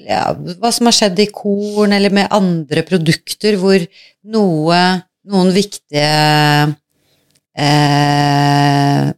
[0.00, 3.84] ja, hva som har skjedd i korn eller med andre produkter hvor
[4.32, 4.78] noe
[5.28, 6.06] noen viktige
[7.54, 9.10] eh,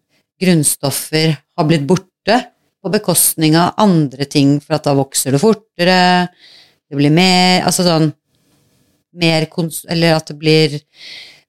[0.44, 2.40] grunnstoffer har blitt borte
[2.84, 6.28] på bekostning av andre ting, for at da vokser det fortere,
[6.84, 8.10] det blir mer Altså sånn
[9.16, 9.84] mer kons...
[9.88, 10.74] Eller at det blir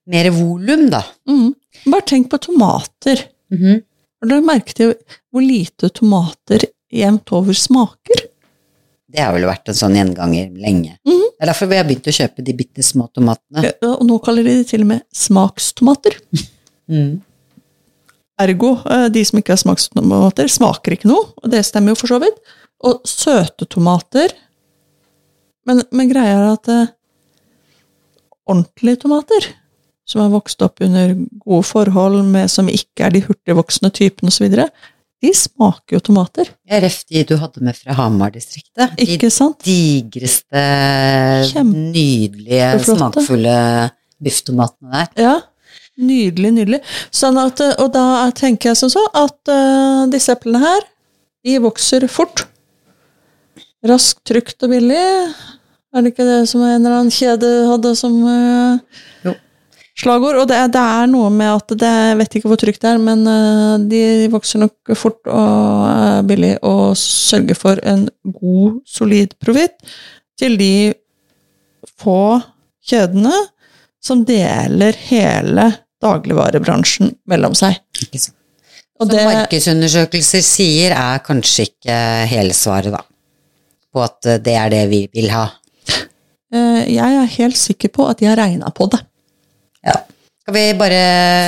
[0.08, 1.02] mer volum, da.
[1.28, 1.50] Mm.
[1.90, 3.26] Bare tenk på tomater.
[4.22, 5.02] Har dere merket
[5.34, 8.26] hvor lite tomater jevnt over smaker?
[9.06, 10.98] Det har vel vært en sånn gjenganger lenge.
[11.06, 11.22] Mhm.
[11.36, 13.62] Det er derfor vi har begynt å kjøpe de bitte små tomatene.
[13.66, 16.20] Ja, Og nå kaller de det til og med smakstomater.
[16.86, 17.16] Mm.
[18.38, 22.12] Ergo, eh, de som ikke har smakstomater, smaker ikke noe, og det stemmer jo for
[22.12, 22.36] så vidt.
[22.86, 24.30] Og søte tomater
[25.66, 26.92] Men, men greia er at eh,
[28.46, 29.48] ordentlige tomater,
[30.06, 34.46] som har vokst opp under gode forhold, med, som ikke er de hurtigvoksende typene osv.,
[35.24, 36.50] de smaker jo tomater.
[36.68, 36.82] R.F.
[36.84, 38.96] Ref de du hadde med fra Hamar-distriktet.
[39.00, 39.58] Ikke sant?
[39.64, 40.64] De digreste,
[41.52, 42.98] Kjempe- nydelige, flotte.
[43.22, 43.56] smakfulle
[44.22, 45.22] bifftomatene der.
[45.24, 45.36] Ja,
[45.96, 46.80] nydelig, nydelig.
[47.14, 48.04] Sånn at, og da
[48.36, 50.84] tenker jeg som så at uh, disse eplene her,
[51.46, 52.44] de vokser fort.
[53.86, 55.00] Raskt, trygt og billig.
[55.96, 58.78] Er det ikke det som en eller annen kjede hadde som uh,
[59.24, 59.32] Jo.
[60.00, 60.40] Slagord?
[60.42, 63.02] Og det, det er noe med at det, jeg vet ikke hvor trygt det er,
[63.02, 69.36] men uh, de vokser nok fort og er billig og sørger for en god, solid
[69.42, 69.76] profitt
[70.36, 70.94] til de
[71.96, 72.38] få
[72.86, 73.34] kjedene
[74.04, 75.70] som deler hele
[76.02, 77.78] dagligvarebransjen mellom seg.
[78.04, 78.36] Ikke sant?
[78.96, 81.96] Og Som markedsundersøkelser sier, er kanskje ikke
[82.30, 83.02] hele svaret, da.
[83.92, 85.50] På at det er det vi vil ha.
[86.56, 89.02] eh, jeg er helt sikker på at de har regna på det.
[89.86, 90.00] Ja.
[90.42, 91.02] Skal vi bare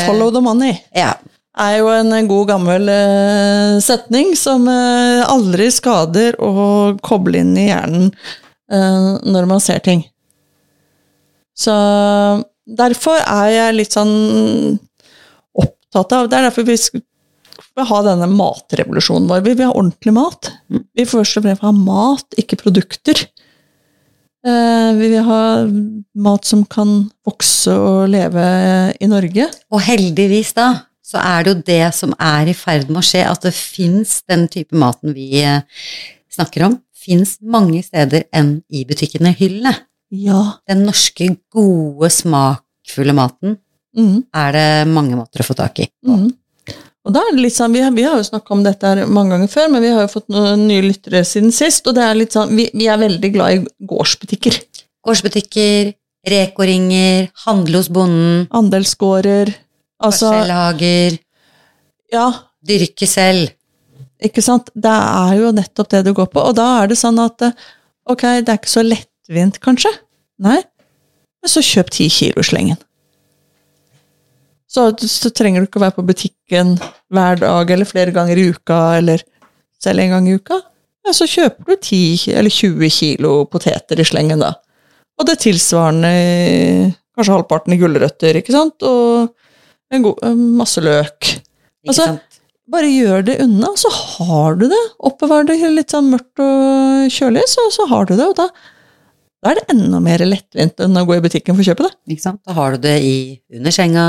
[0.09, 1.15] Follow the money Ja.
[1.59, 6.53] er jo en god gammel uh, setning som uh, aldri skader å
[7.03, 10.05] koble inn i hjernen uh, når man ser ting.
[11.59, 11.75] Så
[12.69, 14.79] derfor er jeg litt sånn
[15.59, 17.03] opptatt av Det er derfor vi skal
[17.89, 19.43] ha denne matrevolusjonen vår.
[19.47, 20.53] Vi vil ha ordentlig mat.
[20.71, 23.25] Vi vil først og fremst ha mat, ikke produkter.
[24.49, 25.41] Eh, Vi vil ha
[26.25, 28.45] mat som kan vokse og leve
[29.01, 29.49] i Norge.
[29.75, 30.69] Og heldigvis da,
[31.05, 34.19] så er det jo det som er i ferd med å skje, at det fins
[34.29, 35.61] den type maten vi eh,
[36.33, 39.75] snakker om, fins mange steder enn i butikkene hyllene.
[40.11, 40.41] Ja.
[40.69, 43.59] Den norske, gode, smakfulle maten
[43.99, 44.21] Mm.
[44.37, 45.87] er det mange måter å få tak i.
[46.07, 46.29] Mm.
[47.09, 49.07] Og da er det litt sånn, vi har, vi har jo snakka om dette her
[49.09, 52.03] mange ganger før, men vi har jo fått noen nye lyttere siden sist, og det
[52.05, 54.59] er litt sånn, vi, vi er veldig glad i gårdsbutikker.
[55.09, 55.95] Gårdsbutikker,
[56.29, 59.55] rekoringer, handle hos bonden, Andelsgårder.
[60.05, 61.17] Altså, parsellhager,
[62.13, 62.27] ja,
[62.69, 63.55] dyrke selv.
[64.21, 64.69] ikke sant.
[64.77, 67.41] Det er jo nettopp det du går på, og da er det sånn at
[68.05, 69.95] ok, det er ikke så lettvint, kanskje.
[70.45, 72.77] Nei, men så kjøp ti kilo slengen.
[74.69, 76.75] Så, så trenger du ikke å være på butikken
[77.15, 79.25] hver dag eller flere ganger i uka, eller
[79.81, 80.61] selv en gang i uka.
[81.07, 84.53] Ja, så kjøper du 10 eller 20 kilo poteter i slengen, da.
[85.19, 86.13] Og det tilsvarende
[87.17, 88.85] kanskje halvparten i gulrøtter, ikke sant?
[88.87, 90.25] Og en god,
[90.61, 91.33] masse løk.
[91.89, 92.13] Altså.
[92.69, 94.81] Bare gjør det unna, så har du det.
[95.09, 98.27] Oppbevar det litt sånn mørkt og kjølig, så, så har du det.
[98.29, 98.51] Og da,
[99.41, 101.95] da er det enda mer lettvint enn å gå i butikken for å kjøpe det.
[102.13, 102.43] Ikke sant?
[102.45, 103.17] Da har du det i,
[103.57, 104.05] under senga,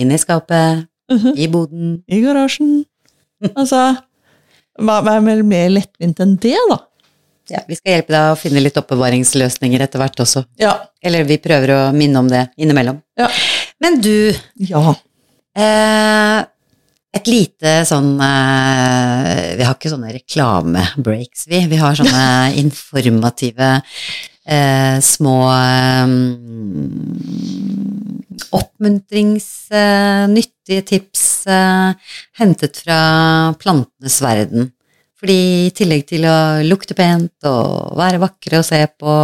[0.00, 1.32] inne i skapet, Mhm.
[1.36, 1.88] i boden.
[2.08, 2.84] I garasjen.
[3.56, 3.96] Altså,
[4.78, 6.78] hva hva er vel mer lettvint enn det, da?
[7.50, 10.44] Ja, vi skal hjelpe deg å finne litt oppbevaringsløsninger etter hvert også.
[10.60, 10.76] Ja.
[11.02, 13.00] Eller vi prøver å minne om det innimellom.
[13.18, 13.26] Ja.
[13.82, 14.30] Men du,
[14.68, 14.94] ja.
[15.58, 16.44] eh,
[17.12, 21.64] et lite sånn eh, Vi har ikke sånne reklamebreaks, vi.
[21.66, 23.80] Vi har sånne informative
[24.46, 26.06] eh, små eh,
[28.56, 33.00] oppmuntrings, eh, nyttige tips eh, hentet fra
[33.60, 34.70] plantenes verden.
[35.20, 35.36] Fordi
[35.66, 39.14] i tillegg til å lukte pent og være vakre å se på,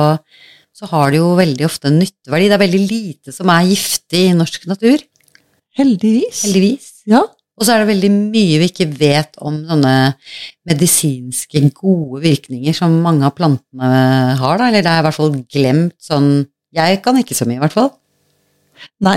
[0.77, 2.51] så har det jo veldig ofte en nytteverdi.
[2.51, 5.01] Det er veldig lite som er giftig i norsk natur,
[5.77, 6.43] Heldigvis.
[6.45, 6.91] heldigvis.
[7.09, 7.23] Ja.
[7.57, 9.93] Og så er det veldig mye vi ikke vet om sånne
[10.69, 14.69] medisinske, gode virkninger som mange av plantene har, da.
[14.69, 16.31] Eller det er i hvert fall glemt sånn
[16.77, 17.95] Jeg kan ikke så mye, i hvert fall.
[19.05, 19.16] Nei,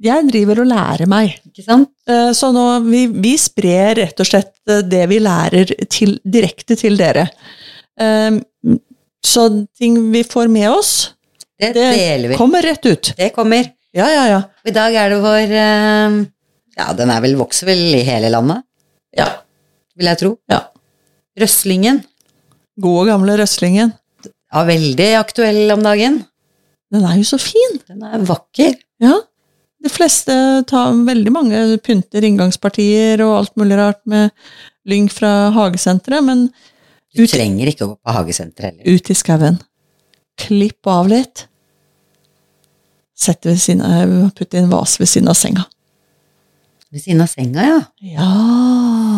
[0.00, 1.36] jeg, driver og lærer meg.
[1.50, 1.90] Ikke sant?
[2.08, 6.76] Eh, Så nå, vi, vi sprer rett og slett eh, det vi lærer til, direkte
[6.80, 7.26] til dere.
[8.00, 8.40] Eh,
[9.24, 11.12] Så ting vi får med oss,
[11.60, 13.12] Det, det kommer rett ut.
[13.18, 13.68] Det kommer.
[13.92, 14.42] Ja, ja, ja.
[14.64, 16.18] I dag er det vår eh,
[16.78, 18.62] Ja, den er vel, vokser vel i hele landet,
[19.16, 19.26] ja.
[19.98, 20.30] vil jeg tro.
[20.48, 20.62] Ja.
[21.40, 22.00] Røslingen.
[22.80, 23.92] Gode, gamle røslingen.
[24.24, 26.22] Ja, veldig aktuell om dagen.
[26.90, 27.76] Den er jo så fin.
[27.88, 28.74] Den er vakker.
[29.02, 29.16] Ja.
[29.80, 30.34] De fleste
[30.68, 34.30] tar veldig mange pynter inngangspartier og alt mulig rart med
[34.90, 36.48] lyng fra hagesenteret, men
[37.14, 38.94] Du Ut- trenger ikke å gå på hagesenteret heller.
[38.96, 39.56] ut i skauen.
[40.38, 41.46] Klipp av litt.
[43.18, 45.64] Sett ved siden av, putt i en vase ved siden av senga.
[46.90, 47.80] Ved siden av senga, ja.
[48.14, 48.28] Ja.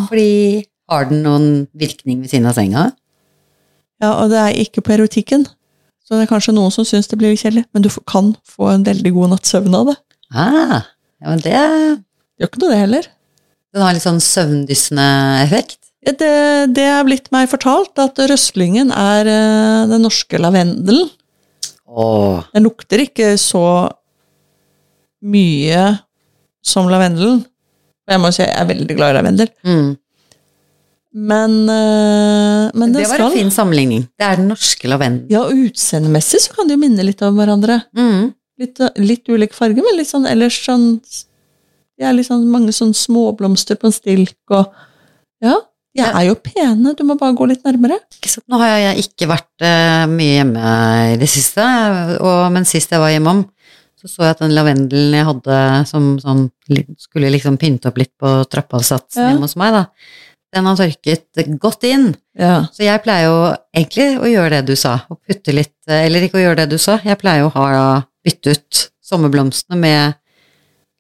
[0.09, 1.47] Fordi har den noen
[1.79, 2.93] virkning ved siden av senga?
[4.03, 5.45] ja, og det er ikke på erotikken.
[6.03, 8.87] Så det er kanskje noen som syns det blir kjedelig, men du kan få en
[8.87, 9.97] veldig god natts søvn av det.
[10.33, 10.81] Ah,
[11.23, 11.55] ja, men det
[12.41, 13.07] Gjør ikke noe det heller.
[13.73, 15.05] Den har litt sånn søvndyssende
[15.45, 15.79] effekt.
[16.03, 16.17] Det,
[16.75, 21.07] det er blitt meg fortalt at røstlingen er eh, den norske lavendelen.
[21.87, 23.63] Åh, Den lukter ikke så
[25.23, 25.85] mye
[26.65, 27.45] som lavendelen.
[28.11, 29.53] Jeg må si jeg er veldig glad i lavendel.
[29.63, 29.91] mm.
[31.15, 34.07] Men, eh, men Det det var skal en fin sammenligning.
[34.19, 35.27] Det er den norske lavendelen.
[35.31, 37.83] Ja, utseendemessig så kan de jo minne litt om hverandre.
[37.97, 38.31] Mm.
[38.63, 41.01] Litt, litt ulik farge, men litt sånn ellers sånn
[41.99, 44.73] Det er litt sånn mange sånn småblomster på en stilk og
[45.43, 45.59] Ja,
[45.95, 46.13] de Ja.
[46.19, 47.99] er jo pene, du må bare gå litt nærmere.
[48.49, 51.61] Nå har jeg ikke vært uh, mye hjemme i det siste,
[52.21, 53.45] og, men sist jeg var hjemom,
[54.01, 56.51] så så jeg at den lavendelen jeg hadde som sånn,
[56.99, 59.29] skulle liksom pynte opp litt på trappeavsatsen Ja.
[59.33, 59.85] hjemme hos meg, da,
[60.53, 62.11] den har tørket godt inn.
[62.39, 62.67] Ja.
[62.73, 63.37] Så jeg pleier jo
[63.77, 66.71] egentlig å gjøre det du sa, å putte litt, eh, eller ikke å gjøre det
[66.75, 70.19] du sa, jeg pleier jo å ha bytte ut sommerblomstene med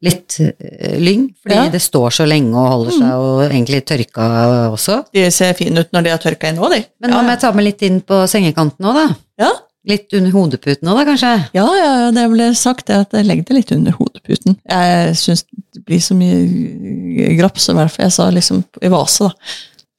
[0.03, 1.67] litt eh, lyng, fordi Ja.
[1.71, 4.25] det står så lenge og holder seg, og egentlig tørka
[4.73, 4.97] også.
[5.15, 6.81] De ser fine ut når de har tørka inn nå, de.
[7.01, 9.07] Men ja, hva med å ta med litt inn på sengekanten òg, da?
[9.47, 9.53] ja.
[9.91, 11.31] Litt under hodeputen òg, da, kanskje?
[11.57, 14.55] Ja, ja, ja, det ble sagt det at jeg legger det litt under hodeputen.
[14.71, 15.43] Jeg syns
[15.75, 19.33] det blir så mye graps, og derfor jeg sa liksom i vase, da.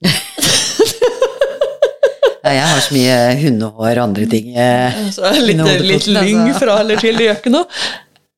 [2.43, 4.49] Ja, jeg har så mye hundehår og andre ting.
[4.59, 4.95] eh.
[5.15, 6.57] Så litt, Under hodepoten, litt lyng altså.
[6.59, 7.83] fra eller til, det gjør ikke noe.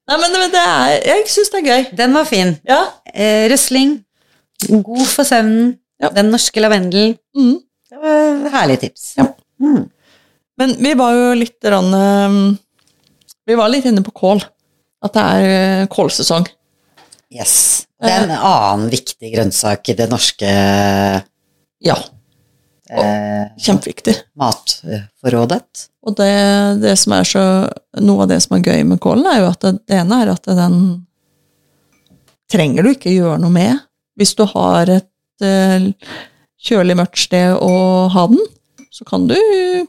[0.05, 1.87] Nei, men det er, jeg syns det er gøy.
[1.97, 2.51] Den var fin.
[2.69, 2.83] Ja.
[3.09, 3.95] Eh, røsling.
[4.69, 5.71] God for søvnen.
[5.97, 6.11] Ja.
[6.13, 7.15] Den norske lavendelen.
[7.33, 7.55] Mm.
[7.89, 9.07] Det var et herlig tips.
[9.17, 9.25] Ja.
[9.63, 9.87] Mm.
[10.61, 12.57] Men vi var jo litt rann, um,
[13.45, 14.43] Vi var litt inne på kål.
[15.05, 15.47] At det er
[15.83, 16.47] uh, kålsesong.
[17.35, 17.85] Yes.
[18.01, 20.49] Det er en annen viktig grønnsak i det norske
[21.85, 21.95] Ja,
[22.89, 24.13] eh, kjempeviktig.
[24.37, 25.85] matforrådet.
[26.05, 26.31] Og det,
[26.83, 27.43] det som er så
[28.03, 30.33] Noe av det som er gøy med kålen, er jo at det, det ene er
[30.33, 30.77] at den
[32.51, 33.79] trenger du ikke gjøre noe med.
[34.19, 35.87] Hvis du har et eh,
[36.61, 37.73] kjølig, mørkt sted å
[38.11, 38.43] ha den,
[38.95, 39.35] så kan du,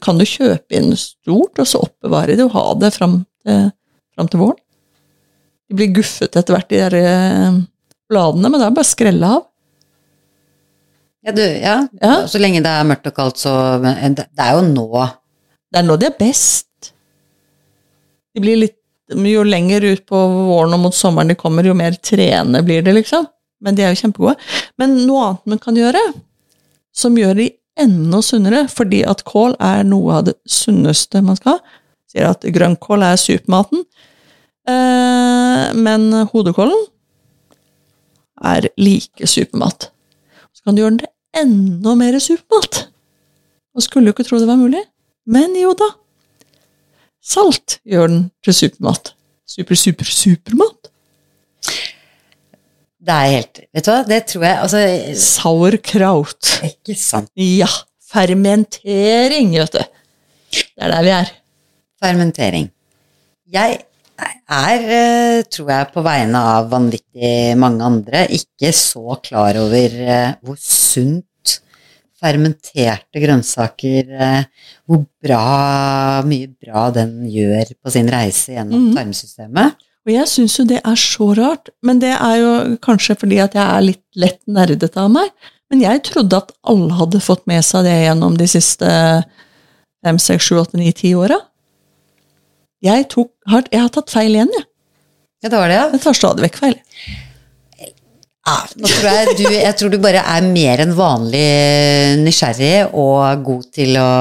[0.03, 3.69] kan du kjøpe inn stort, og så oppbevare det og ha det fram til,
[4.17, 4.63] fram til våren.
[5.67, 7.59] De blir guffet etter hvert, de der eh,
[8.11, 9.45] bladene, men det er bare å skrelle av.
[11.27, 11.77] Ja, du, ja.
[12.01, 12.11] Ja.
[12.27, 13.53] Så lenge det er mørkt og kaldt, så
[13.83, 16.91] det er jo nå Det er nå de er best.
[18.35, 18.75] De blir litt
[19.07, 22.91] Jo lenger ut på våren og mot sommeren de kommer, jo mer trene blir det,
[22.95, 23.23] liksom.
[23.63, 24.35] Men de er jo kjempegode.
[24.75, 26.01] Men noe annet man kan gjøre,
[26.91, 27.47] som gjør de
[27.79, 31.77] enda sunnere, fordi at kål er noe av det sunneste man skal ha.
[32.07, 33.83] Sier at grønnkål er supermaten,
[34.69, 36.85] eh, men hodekålen
[38.43, 39.89] er like supermat.
[40.53, 42.87] Så kan du gjøre den til enda mer supermat.
[43.77, 44.81] Og skulle jo ikke tro det var mulig.
[45.27, 45.91] Men jo da.
[47.21, 49.13] Salt gjør den til supermat.
[49.47, 50.91] Super, super, supermat.
[53.07, 54.81] Det er helt Vet du hva, det tror jeg Altså,
[55.23, 56.53] Sauerkraut.
[56.67, 57.31] ikke sant.
[57.39, 57.69] Ja.
[58.07, 59.83] Fermentering, vet du.
[60.57, 61.31] Det er der vi er.
[62.03, 62.69] Fermentering.
[63.51, 63.79] Jeg
[64.17, 70.37] er, eh, tror jeg, på vegne av vanvittig mange andre, ikke så klar over eh,
[70.41, 71.25] hvor sunt
[72.17, 74.47] fermenterte grønnsaker eh,
[74.87, 78.95] Hvor bra, mye bra den gjør på sin reise gjennom mm.
[78.95, 79.86] tarmsystemet.
[80.07, 82.51] Og jeg syns jo det er så rart, men det er jo
[82.83, 85.33] kanskje fordi at jeg er litt lett nerdete av meg.
[85.67, 88.87] Men jeg trodde at alle hadde fått med seg det gjennom de siste
[90.05, 91.41] fem, seks, sju, åtte, ni, ti åra.
[92.85, 94.67] Jeg, tok, jeg har tatt feil igjen, jeg.
[95.43, 95.87] Ja, det var det, ja.
[95.91, 96.77] Jeg tar stadig vekk feil.
[98.47, 101.47] Ja, nå tror jeg, du, jeg tror du bare er mer enn vanlig
[102.23, 104.11] nysgjerrig og god til å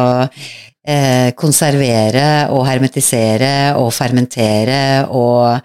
[0.86, 5.58] eh, konservere og hermetisere og fermentere og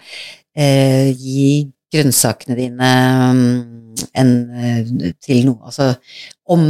[0.56, 2.90] eh, gi grønnsakene dine
[3.36, 5.90] mm, en, eh, til noe Altså
[6.52, 6.64] om,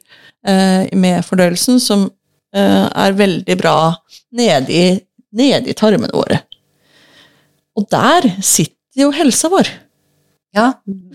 [0.45, 2.09] eh, med fordøyelsen, som
[2.55, 3.95] eh, er veldig bra
[4.35, 4.85] nede i,
[5.31, 6.41] nede i tarmene våre.
[7.75, 9.71] Og der sitter jo helsa vår.
[10.55, 10.71] Ja.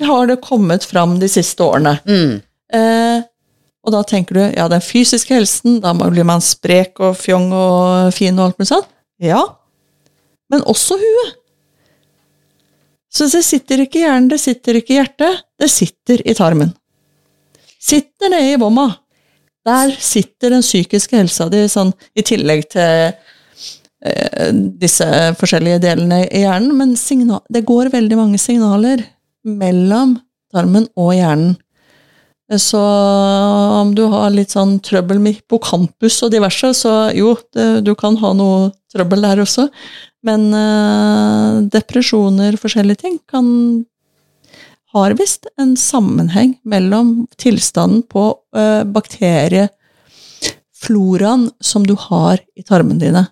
[0.07, 1.97] Har det kommet fram de siste årene.
[2.05, 2.41] Mm.
[2.76, 3.26] Eh,
[3.80, 8.12] og da tenker du ja, den fysiske helsen, da blir man sprek og fjong og
[8.14, 8.88] fin og alt mulig sånn.
[9.24, 9.41] Ja,
[10.53, 11.36] men også huet.
[13.11, 16.70] Så det sitter ikke i hjernen, det sitter ikke i hjertet, det sitter i tarmen.
[17.80, 18.86] Sitter nede i vomma.
[19.66, 25.09] Der sitter den psykiske helsa di, sånn i tillegg til eh, disse
[25.41, 26.76] forskjellige delene i hjernen.
[26.78, 29.03] Men signal, det går veldig mange signaler
[29.47, 30.18] mellom
[30.53, 31.57] tarmen og hjernen.
[32.59, 37.95] Så om du har litt sånn trøbbel med hippocampus og diverse, så jo, det, du
[37.95, 39.68] kan ha noe trøbbel der også.
[40.26, 43.86] Men eh, depresjoner, forskjellige ting, kan
[44.91, 53.30] har visst en sammenheng mellom tilstanden på eh, bakteriefloraen som du har i tarmene dine.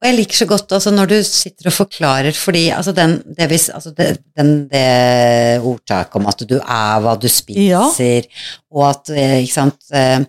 [0.00, 3.50] Og jeg liker så godt altså, når du sitter og forklarer, fordi altså, den, det,
[3.50, 8.28] vis, altså, det, den, det ordtaket om at du er hva du spiser,
[8.72, 10.22] og at eh, ikke sant eh,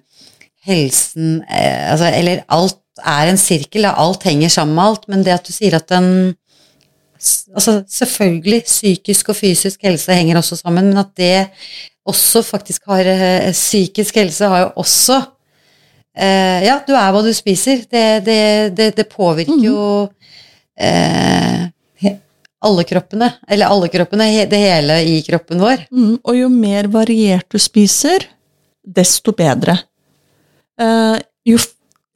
[0.67, 5.37] Helsen eh, altså, Eller alt er en sirkel, alt henger sammen med alt, men det
[5.39, 6.35] at du sier at den
[7.53, 11.47] altså Selvfølgelig, psykisk og fysisk helse henger også sammen, men at det
[12.05, 13.07] også faktisk har
[13.55, 15.21] Psykisk helse har jo også
[16.17, 17.85] eh, Ja, du er hva du spiser.
[17.89, 18.41] Det, det,
[18.77, 19.65] det, det påvirker mm.
[19.65, 20.09] jo
[20.79, 21.69] eh,
[22.61, 25.87] alle kroppene, eller alle kroppene, det hele i kroppen vår.
[25.91, 28.27] Mm, og jo mer variert du spiser,
[28.85, 29.79] desto bedre.
[30.81, 31.17] Eh,
[31.49, 31.57] jo,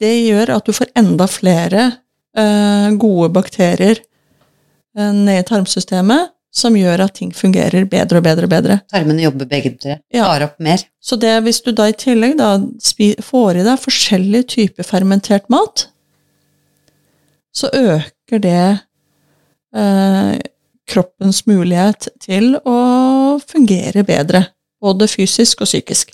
[0.00, 1.88] det gjør at du får enda flere
[2.36, 8.48] eh, gode bakterier eh, ned i tarmsystemet, som gjør at ting fungerer bedre og bedre
[8.48, 8.78] og bedre.
[8.92, 10.84] Tarmene jobber begge tre, tar opp mer.
[11.02, 12.54] Så det, hvis du da i tillegg da
[13.24, 15.88] får i deg forskjellige typer fermentert mat,
[17.56, 18.64] så øker det
[19.76, 20.34] eh,
[20.86, 22.76] kroppens mulighet til å
[23.42, 24.46] fungere bedre.
[24.82, 26.12] Både fysisk og psykisk.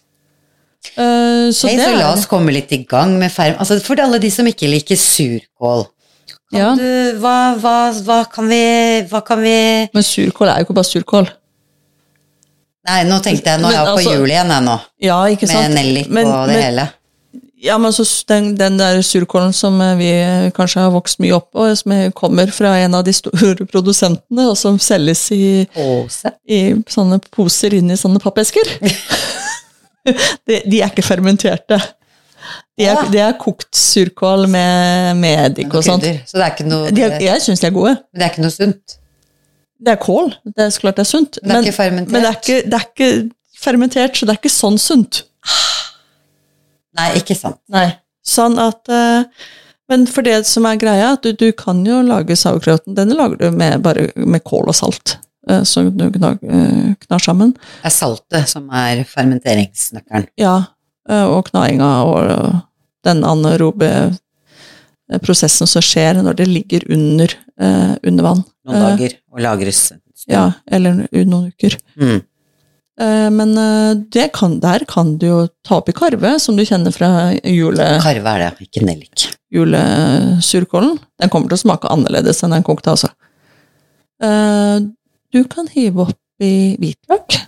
[0.96, 3.54] Uh, så, hey, så la oss komme litt i gang med ferm...
[3.62, 5.84] Altså, for alle de som ikke liker surkål,
[6.52, 6.72] ja.
[6.76, 6.88] Du,
[7.22, 8.64] hva, hva, hva, kan vi,
[9.10, 9.54] hva kan vi
[9.94, 11.30] Men surkål er jo ikke bare surkål.
[12.88, 14.74] Nei, nå tenkte jeg Nå er jeg på altså, jul igjen, jeg nå.
[15.06, 15.70] Ja, ikke sant?
[15.70, 16.18] Med nellik og
[16.50, 16.88] det men, hele.
[17.62, 20.10] Ja, men så den, den, der surkålen som eh, vi
[20.56, 24.58] kanskje har vokst mye opp på, som kommer fra en av de store produsentene, og
[24.58, 25.62] som selges i,
[26.50, 28.66] i sånne poser inni sånne pappesker
[30.48, 31.78] de, de er ikke fermenterte.
[32.78, 36.06] De er, de er kokt surkål med, med eddik og sånt.
[36.26, 37.94] Så det er ikke noe de er, Jeg syns de er gode.
[38.12, 38.96] Men det er ikke noe sunt?
[39.82, 40.30] Det er kål.
[40.46, 41.38] Det er så klart det er sunt.
[41.42, 42.12] Men det er ikke fermentert?
[42.14, 43.10] Men det er ikke, det er ikke
[43.62, 45.24] fermentert, så det er ikke sånn sunt.
[46.98, 47.58] Nei, ikke sant.
[47.72, 47.88] Nei.
[48.26, 49.24] Sånn at uh,
[49.90, 52.94] Men for det som er greia, at du, du kan jo lage sauerkrauten.
[52.96, 55.16] Denne lager du med, bare med kål og salt.
[55.50, 57.56] Uh, som du uh, knar sammen.
[57.82, 60.30] Det er saltet som er fermenteringsnøkkelen?
[60.40, 60.54] Ja.
[61.10, 62.58] Eh, og knainga og
[63.02, 68.44] den anaerobe eh, prosessen som skjer når det ligger under, eh, under vann.
[68.68, 69.88] Noen dager og lagres.
[70.30, 71.78] Ja, eller noen uker.
[71.98, 72.20] Mm.
[73.02, 73.56] Men
[74.36, 77.86] kan, der kan du jo ta opp i karve, som du kjenner fra jule...
[78.04, 79.24] Karve er det, ikke nellik.
[79.50, 81.00] Julesurkålen.
[81.18, 83.10] Den kommer til å smake annerledes enn den kokte, altså.
[85.34, 87.40] Du kan hive oppi hvitløk.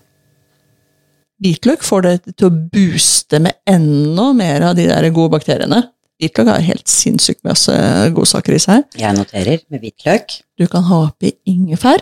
[1.45, 5.83] Hvitløk får det til å booste med enda mer av de der gode bakteriene.
[6.23, 7.75] Hvitløk har helt sinnssykt masse
[8.17, 8.87] godsaker i seg.
[8.97, 10.39] Jeg noterer med hvitløk.
[10.57, 12.01] Du kan ha oppi ingefær.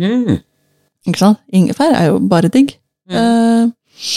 [0.00, 0.38] Mm.
[1.04, 1.42] Ikke sant?
[1.52, 2.72] Ingefær er jo bare digg.
[3.10, 3.18] Mm.
[3.20, 4.08] Eh,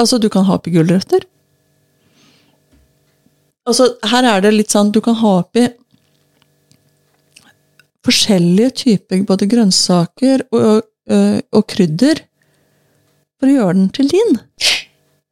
[0.00, 1.28] altså, du kan ha oppi gulrøtter.
[3.68, 5.66] Altså, her er det litt sånn Du kan ha oppi
[8.08, 12.24] forskjellige typer både grønnsaker og, og, og krydder
[13.40, 14.38] for å gjøre den til din.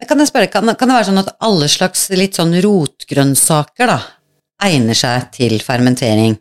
[0.09, 3.99] Kan jeg spørre, kan, kan det være sånn at alle slags litt sånn rotgrønnsaker da,
[4.65, 6.39] egner seg til fermentering,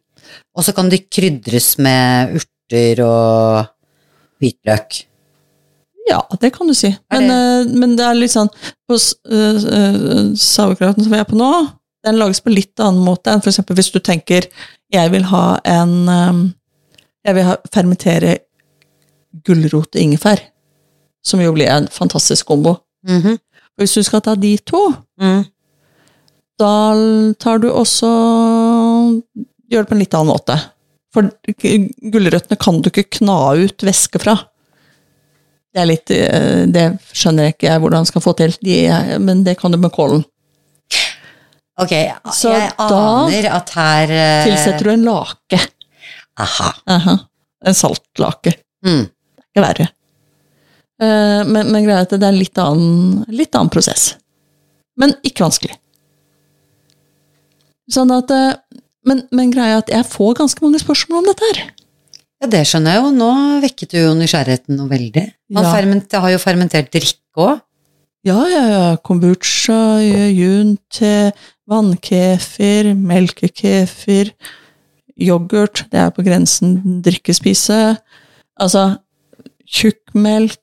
[0.57, 3.67] og så kan de krydres med urter og
[4.41, 5.01] hvitløk?
[6.07, 6.93] Ja, det kan du si.
[7.11, 8.47] Men det, uh, men det er litt sånn
[8.87, 11.49] På uh, uh, sauerkrauten som vi er på nå,
[12.07, 13.59] den lages på litt annen måte enn f.eks.
[13.67, 14.47] hvis du tenker
[14.93, 16.39] jeg vil ha en um,
[17.27, 18.37] Jeg vil ha, fermentere
[19.43, 20.45] gulrot og ingefær
[21.27, 22.77] som jo blir en fantastisk kombo.
[23.07, 23.37] Mm -hmm.
[23.77, 25.43] Hvis du skal ta de to, mm.
[26.59, 26.73] da
[27.39, 28.09] tar du også
[29.69, 30.55] Gjør det på en litt annen måte.
[31.13, 31.27] For
[32.13, 34.37] gulrøttene kan du ikke kna ut væske fra.
[35.73, 38.77] Det er litt eh, Det skjønner jeg ikke hvordan jeg skal få til, de,
[39.19, 40.23] men det kan du med kålen.
[41.77, 41.93] Ok,
[42.33, 44.45] Så jeg aner at her uh...
[44.47, 45.59] tilsetter du en lake.
[46.39, 46.71] Aha.
[46.89, 47.17] Aha.
[47.65, 48.55] En saltlake.
[48.85, 49.03] Mm.
[49.03, 49.87] Det er ikke verre.
[51.01, 54.15] Eh, men, men greia er at det er en litt annen, litt annen prosess.
[54.97, 55.75] Men ikke vanskelig.
[57.93, 58.55] Sånn at eh,
[59.07, 61.61] men, men greia er at jeg får ganske mange spørsmål om dette her.
[62.41, 63.11] Ja, det skjønner jeg jo.
[63.17, 63.29] Nå
[63.63, 65.23] vekket du jo nysgjerrigheten noe veldig.
[65.55, 66.19] Man Ja.
[66.21, 67.61] har jo fermentert drikke òg.
[68.27, 68.83] Ja, ja, ja.
[69.07, 69.77] Kombucha,
[70.35, 71.31] junte,
[71.69, 74.33] vannkefir, melkekefir,
[75.15, 77.79] yoghurt, det er på grensen drikkespise.
[78.59, 78.97] Altså,
[79.65, 80.59] tjukkmelk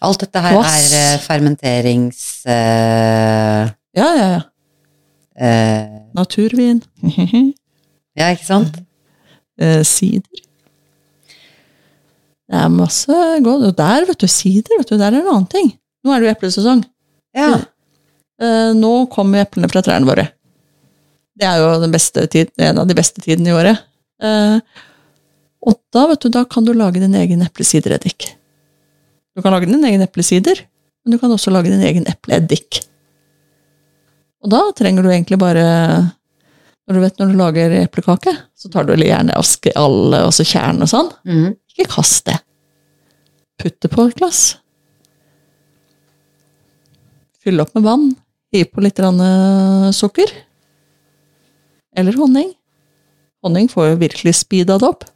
[0.00, 0.76] Alt dette her Kvass.
[0.92, 2.20] er eh, fermenterings...
[2.48, 4.42] Uh, Ja, ja, ja.
[5.40, 6.78] Uh, Naturvin.
[8.18, 8.78] ja, ikke sant?
[9.60, 10.46] Uh, Sider.
[12.50, 13.66] Det er masse godt.
[13.68, 15.68] Og der, vet du, sider, vet du, der er en annen ting.
[16.02, 16.80] Nå er det jo eplesesong.
[17.36, 17.52] Ja.
[18.74, 20.24] Nå kommer eplene fra trærne våre.
[21.38, 23.78] Det er jo den beste tid, en av de beste tidene i året.
[25.62, 28.32] Og da, vet du, da kan du lage din egen eplesidereddik.
[29.36, 30.64] Du kan lage din egen eplesider,
[31.04, 32.80] men du kan også lage din egen epleeddik.
[34.40, 35.64] Og da trenger du egentlig bare
[36.88, 39.46] Når du vet når du lager eplekake, så tar du gjerne av
[39.78, 41.10] alle, og så kjernen og sånn.
[41.22, 41.52] Mm.
[41.70, 42.40] Ikke kast det.
[43.62, 44.40] Putt det på et glass.
[47.44, 48.08] Fyll opp med vann.
[48.50, 50.32] Gi på litt eh, sukker.
[51.94, 52.50] Eller honning.
[53.46, 55.06] Honning får jo virkelig speeda det opp.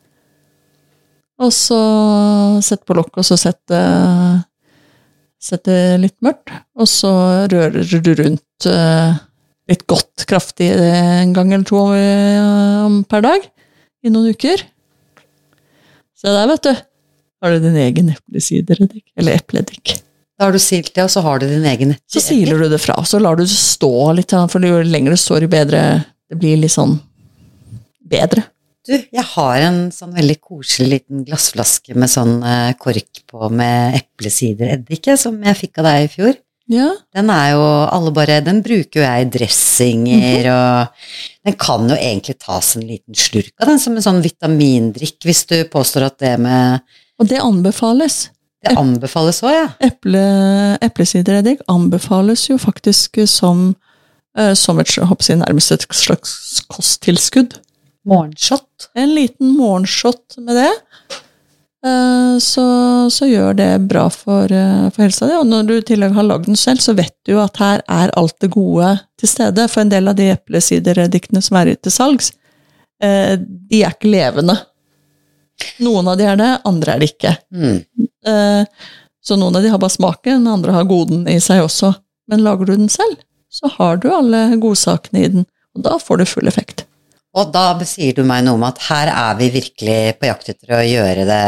[1.43, 1.80] Og så
[2.62, 3.66] sett på lokk, og så sett
[5.66, 6.53] det litt mørkt.
[6.78, 7.11] Og så
[7.51, 9.16] rører du rundt eh,
[9.70, 13.51] litt godt kraftig en gang eller to eh, per dag
[14.05, 14.62] i noen uker.
[16.14, 16.72] Se der, vet du.
[17.45, 19.05] Har du din egen eplesidereddik.
[19.18, 19.99] Eller epleeddik.
[20.39, 22.80] Da har du silt det, og så har du din egen Så siler du det
[22.82, 25.82] fra, og så lar du det stå litt, for jo lenger det står, jo bedre
[26.30, 26.97] Det blir litt sånn
[28.11, 28.43] bedre.
[28.85, 33.97] Du, jeg har en sånn veldig koselig liten glassflaske med sånn eh, kork på med
[33.97, 36.35] eplesidereddik, som jeg fikk av deg i fjor.
[36.72, 36.91] Ja.
[37.12, 41.97] Den er jo alle bare Den bruker jo jeg i dressinger, og den kan jo
[41.97, 46.20] egentlig tas en liten slurk av den som en sånn vitamindrikk, hvis du påstår at
[46.24, 46.80] det med
[47.20, 48.28] Og det anbefales.
[48.64, 49.66] Det anbefales òg, ja.
[49.85, 50.24] Eple,
[50.85, 53.74] eplesidereddik anbefales jo faktisk som,
[54.37, 57.59] eh, som et, håper jeg, nærmest et slags kosttilskudd.
[58.05, 58.90] Morgenshot.
[58.94, 60.72] En liten morgenshot med det,
[61.86, 62.64] eh, så,
[63.11, 65.36] så gjør det bra for, eh, for helsa di.
[65.38, 67.82] Og når du i tillegg har lagd den selv, så vet du jo at her
[67.88, 68.90] er alt det gode
[69.20, 69.68] til stede.
[69.72, 72.32] For en del av de eplesiderediktene som er til salgs,
[73.02, 74.59] eh, de er ikke levende.
[75.80, 77.36] Noen av de er det, andre er det ikke.
[77.55, 78.09] Mm.
[78.26, 78.64] Eh,
[79.24, 81.94] Så noen av de har bare smaken, andre har goden i seg også.
[82.28, 83.16] Men lager du den selv,
[83.48, 86.84] så har du alle godsakene i den, og da får du full effekt.
[87.35, 90.78] Og da sier du meg noe om at her er vi virkelig på jakt etter
[90.78, 91.45] å gjøre det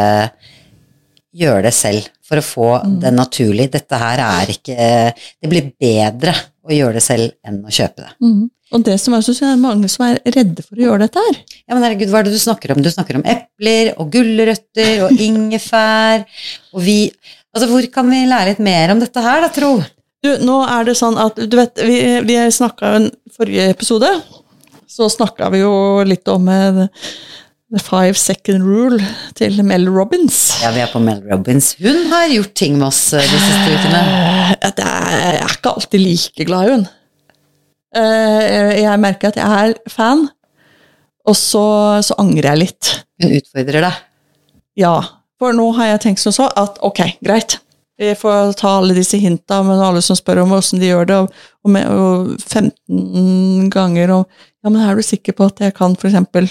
[1.37, 2.67] Gjøre det selv, for å få
[3.03, 3.67] det naturlig.
[3.75, 4.77] Dette her er ikke
[5.13, 6.33] Det blir bedre
[6.65, 8.13] å gjøre det selv enn å kjøpe det.
[8.75, 11.37] Og det som er, så er mange som er redde for å gjøre dette her.
[11.69, 12.81] Ja, men herregud, hva er det du snakker om?
[12.83, 16.25] Du snakker om epler og gulrøtter og ingefær
[16.73, 17.01] og vi
[17.57, 19.71] Altså, hvor kan vi lære litt mer om dette her, da, tro?
[20.21, 21.95] Du, nå er det sånn at, du vet, vi,
[22.29, 24.11] vi snakka i forrige episode,
[24.89, 25.73] så snakka vi jo
[26.07, 26.83] litt om eh,
[27.75, 29.01] The Five Second Rule
[29.39, 30.37] til Mel Robbins.
[30.63, 31.73] Ja, vi er på Mel Robbins.
[31.83, 34.05] Hun har gjort ting med oss eh, de siste ukene.
[34.61, 36.87] Eh, Jeg er ikke alltid like glad i hun.
[37.97, 40.27] Jeg merker at jeg er fan,
[41.27, 41.63] og så,
[42.05, 42.91] så angrer jeg litt.
[43.23, 44.03] Hun utfordrer deg.
[44.77, 44.97] Ja,
[45.41, 47.57] for nå har jeg tenkt som så at ok, greit.
[47.97, 51.17] Vi får ta alle disse hinta, men alle som spør om åssen de gjør det,
[51.25, 54.29] og, og, med, og 15 ganger og
[54.67, 56.49] Ja, men er du sikker på at jeg kan for eksempel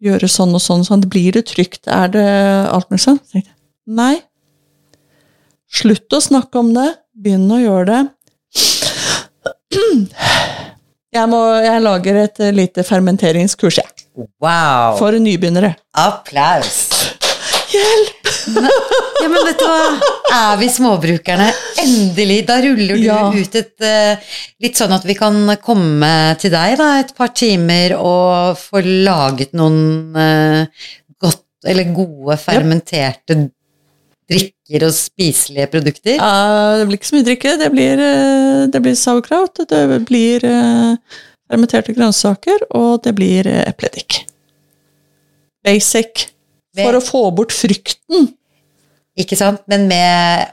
[0.00, 1.02] gjøre sånn og sånn og sånn?
[1.10, 1.88] Blir det trygt?
[1.90, 2.26] Er det
[2.70, 3.18] alt mulig sånn?
[3.18, 3.56] Så tenkte jeg,
[3.90, 4.14] Nei.
[5.70, 6.86] Slutt å snakke om det.
[7.18, 8.00] Begynn å gjøre det.
[11.10, 14.06] Jeg, må, jeg lager et eh, lite fermenteringskurs, jeg.
[14.42, 14.94] Wow!
[15.00, 15.74] For nybegynnere.
[15.98, 16.78] Applaus!
[17.74, 18.19] Hjelp!
[19.20, 20.14] Ja, men vet du hva?
[20.32, 21.50] Er vi småbrukerne?
[21.82, 22.40] Endelig!
[22.48, 23.20] Da ruller du Ja.
[23.34, 24.32] ut et eh,
[24.64, 26.10] Litt sånn at vi kan komme
[26.40, 30.84] til deg da, et par timer og få laget noen uh,
[31.20, 33.38] godt, eller gode fermenterte
[34.30, 36.16] drikker og spiselige produkter.
[36.20, 37.54] Ja, det blir ikke så mye drikke.
[37.58, 41.20] Det blir, eh, det blir sauerkraut, det blir uh,
[41.50, 44.22] fermenterte grønnsaker, og det blir epleeddik.
[45.66, 46.28] Basic.
[46.78, 48.28] For å få bort frykten.
[49.18, 49.64] Ikke sant?
[49.70, 50.52] Men med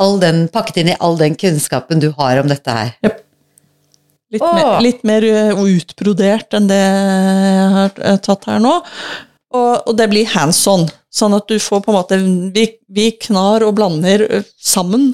[0.00, 2.94] all den, pakket inn i all den kunnskapen du har om dette her.
[4.32, 8.78] Litt, mer, litt mer eh, utbrodert enn det jeg har tatt her nå.
[9.52, 12.16] Og, og det blir hands on, sånn at du får på en måte
[12.54, 15.10] Vi, vi knar og blander eh, sammen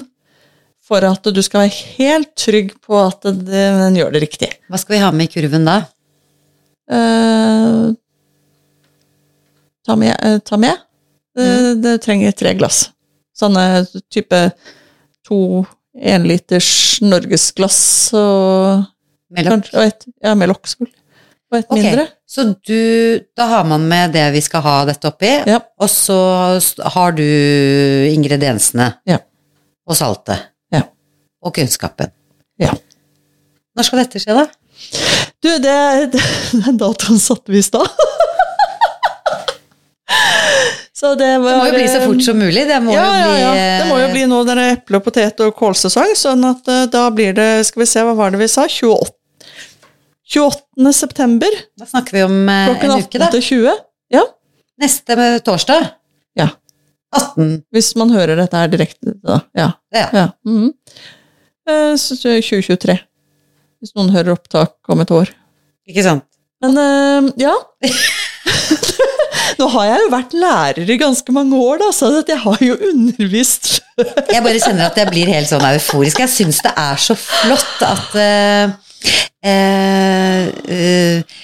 [0.89, 4.49] for at du skal være helt trygg på at den gjør det riktig.
[4.71, 5.81] Hva skal vi ha med i kurven da?
[6.89, 7.83] Eh,
[9.89, 10.13] ta med.
[10.21, 10.85] eh, Ta med.
[11.39, 11.49] Det,
[11.81, 12.89] det trenger tre glass.
[13.37, 14.39] Sånne type
[15.27, 15.65] to
[15.95, 17.79] enliters norgesglass
[18.17, 18.85] og
[19.29, 20.49] Med og et, ja, med.
[20.49, 21.81] Og et okay.
[21.81, 22.05] mindre.
[22.29, 25.59] Så du, da har man med det vi skal ha dette oppi, Ja.
[25.81, 26.17] og så
[26.95, 27.23] har du
[28.09, 28.91] ingrediensene.
[29.09, 29.19] Ja.
[29.89, 30.49] Og saltet.
[30.73, 30.83] Ja.
[31.45, 32.11] Og kunnskapen.
[32.61, 32.73] Ja.
[33.77, 34.47] Når skal dette skje, da?
[35.41, 35.77] Du, det,
[36.13, 36.25] det,
[36.65, 37.87] den datoen satte vi i stad.
[40.99, 42.65] Så det var Det må jo bli så fort som mulig.
[42.67, 43.75] Det må ja, jo bli ja, ja.
[43.79, 46.81] Det må jo bli nå når det er eple- potet- og kålsesong, sånn at eh,
[46.91, 48.65] da blir det Skal vi se, hva var det vi sa?
[48.67, 49.15] 28.
[50.29, 50.91] 28.
[50.93, 53.29] september Da snakker vi om eh, klokken en uke, 18 da.
[53.37, 53.79] til 20.
[54.17, 54.25] Ja.
[54.83, 55.87] Neste med torsdag.
[56.39, 56.49] Ja.
[57.15, 57.63] 18.
[57.73, 59.39] Hvis man hører dette her direkte, da.
[59.57, 59.71] Ja.
[59.95, 60.27] Ja.
[61.69, 62.99] Eh, så så 2023.
[63.79, 65.31] Hvis noen hører opptak om et år.
[65.87, 66.27] Ikke sant?
[66.59, 67.55] Men eh, ja.
[69.57, 72.77] Nå har jeg jo vært lærer i ganske mange år, da, så jeg har jo
[72.91, 76.21] undervist Jeg bare kjenner at jeg blir helt sånn euforisk.
[76.23, 78.75] Jeg syns det er så flott at uh,
[79.49, 81.39] uh,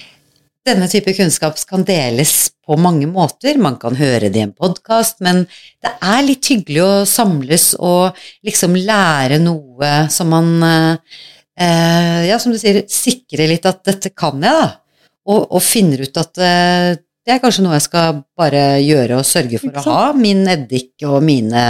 [0.66, 3.60] denne type kunnskap kan deles på mange måter.
[3.62, 5.44] Man kan høre det i en podkast, men
[5.84, 12.56] det er litt hyggelig å samles og liksom lære noe som man eh, Ja, som
[12.56, 14.82] du sier, sikre litt at dette kan jeg, da.
[15.26, 19.26] Og, og finner ut at eh, det er kanskje noe jeg skal bare gjøre og
[19.26, 20.02] sørge for å ha.
[20.14, 21.64] Min eddik og mine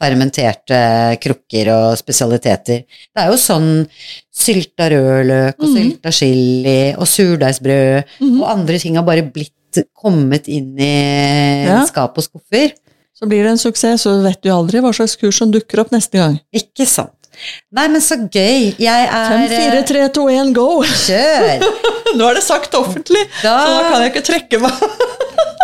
[0.00, 0.78] fermenterte
[1.22, 2.84] krukker og spesialiteter.
[3.14, 3.68] Det er jo sånn
[4.34, 5.74] sylta rødløk og mm.
[5.76, 8.40] sylta chili og surdeigsbrød Mhm.
[8.42, 9.52] og andre ting har bare blitt
[9.96, 11.84] kommet inn i Ja.
[11.86, 12.72] skap og skuffer.
[13.14, 15.90] Så blir det en suksess, så vet du aldri hva slags kurs som dukker opp
[15.92, 16.40] neste gang.
[16.52, 17.14] Ikke sant.
[17.74, 18.74] Nei, men så gøy.
[18.78, 20.68] Jeg er 5, 4, 3, 2, 1, go!
[20.82, 21.64] Kjør!
[22.18, 24.72] Nå er det sagt offentlig, Da- så nå kan jeg ikke trekke meg.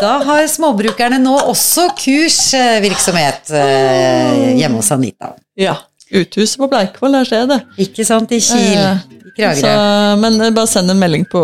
[0.01, 5.35] Da har småbrukerne nå også kursvirksomhet eh, hjemme hos Anita.
[5.61, 5.75] Ja.
[6.11, 7.59] Uthuset på Bleikvoll, der skjer det.
[7.85, 8.33] Ikke sant?
[8.33, 8.81] I Kiel.
[8.81, 9.61] Eh, I Kragerø.
[9.61, 11.43] Så, men bare send en melding på,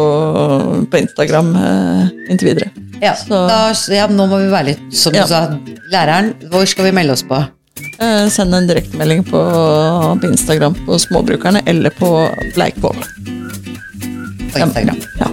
[0.90, 2.72] på Instagram eh, inntil videre.
[3.02, 3.60] Ja, Så- da,
[3.92, 5.26] ja, nå må vi være litt Som du Ja.
[5.28, 5.42] sa,
[5.92, 7.42] læreren, hvor skal vi melde oss på?
[7.98, 9.40] Eh, send en direktemelding på,
[10.20, 12.12] på Instagram på Småbrukerne eller på
[12.54, 13.02] Bleikvoll.
[14.52, 15.00] På Instagram.
[15.20, 15.30] Ja,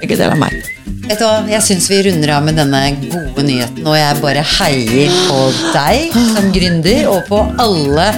[0.00, 0.62] begge deler av meg.
[1.06, 4.42] Vet du hva, jeg syns vi runder av med denne gode nyheten, og jeg bare
[4.56, 5.36] heier på
[5.74, 8.08] deg som gründer, og på alle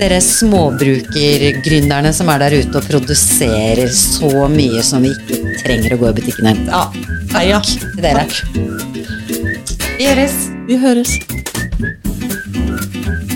[0.00, 6.00] dere småbrukergründerne som er der ute og produserer så mye som vi ikke trenger å
[6.00, 6.72] gå i butikken og hente.
[6.72, 8.26] Ja, Takk Til dere.
[9.98, 10.36] Vi høres.
[10.68, 11.18] Vi høres.
[12.76, 13.33] thank you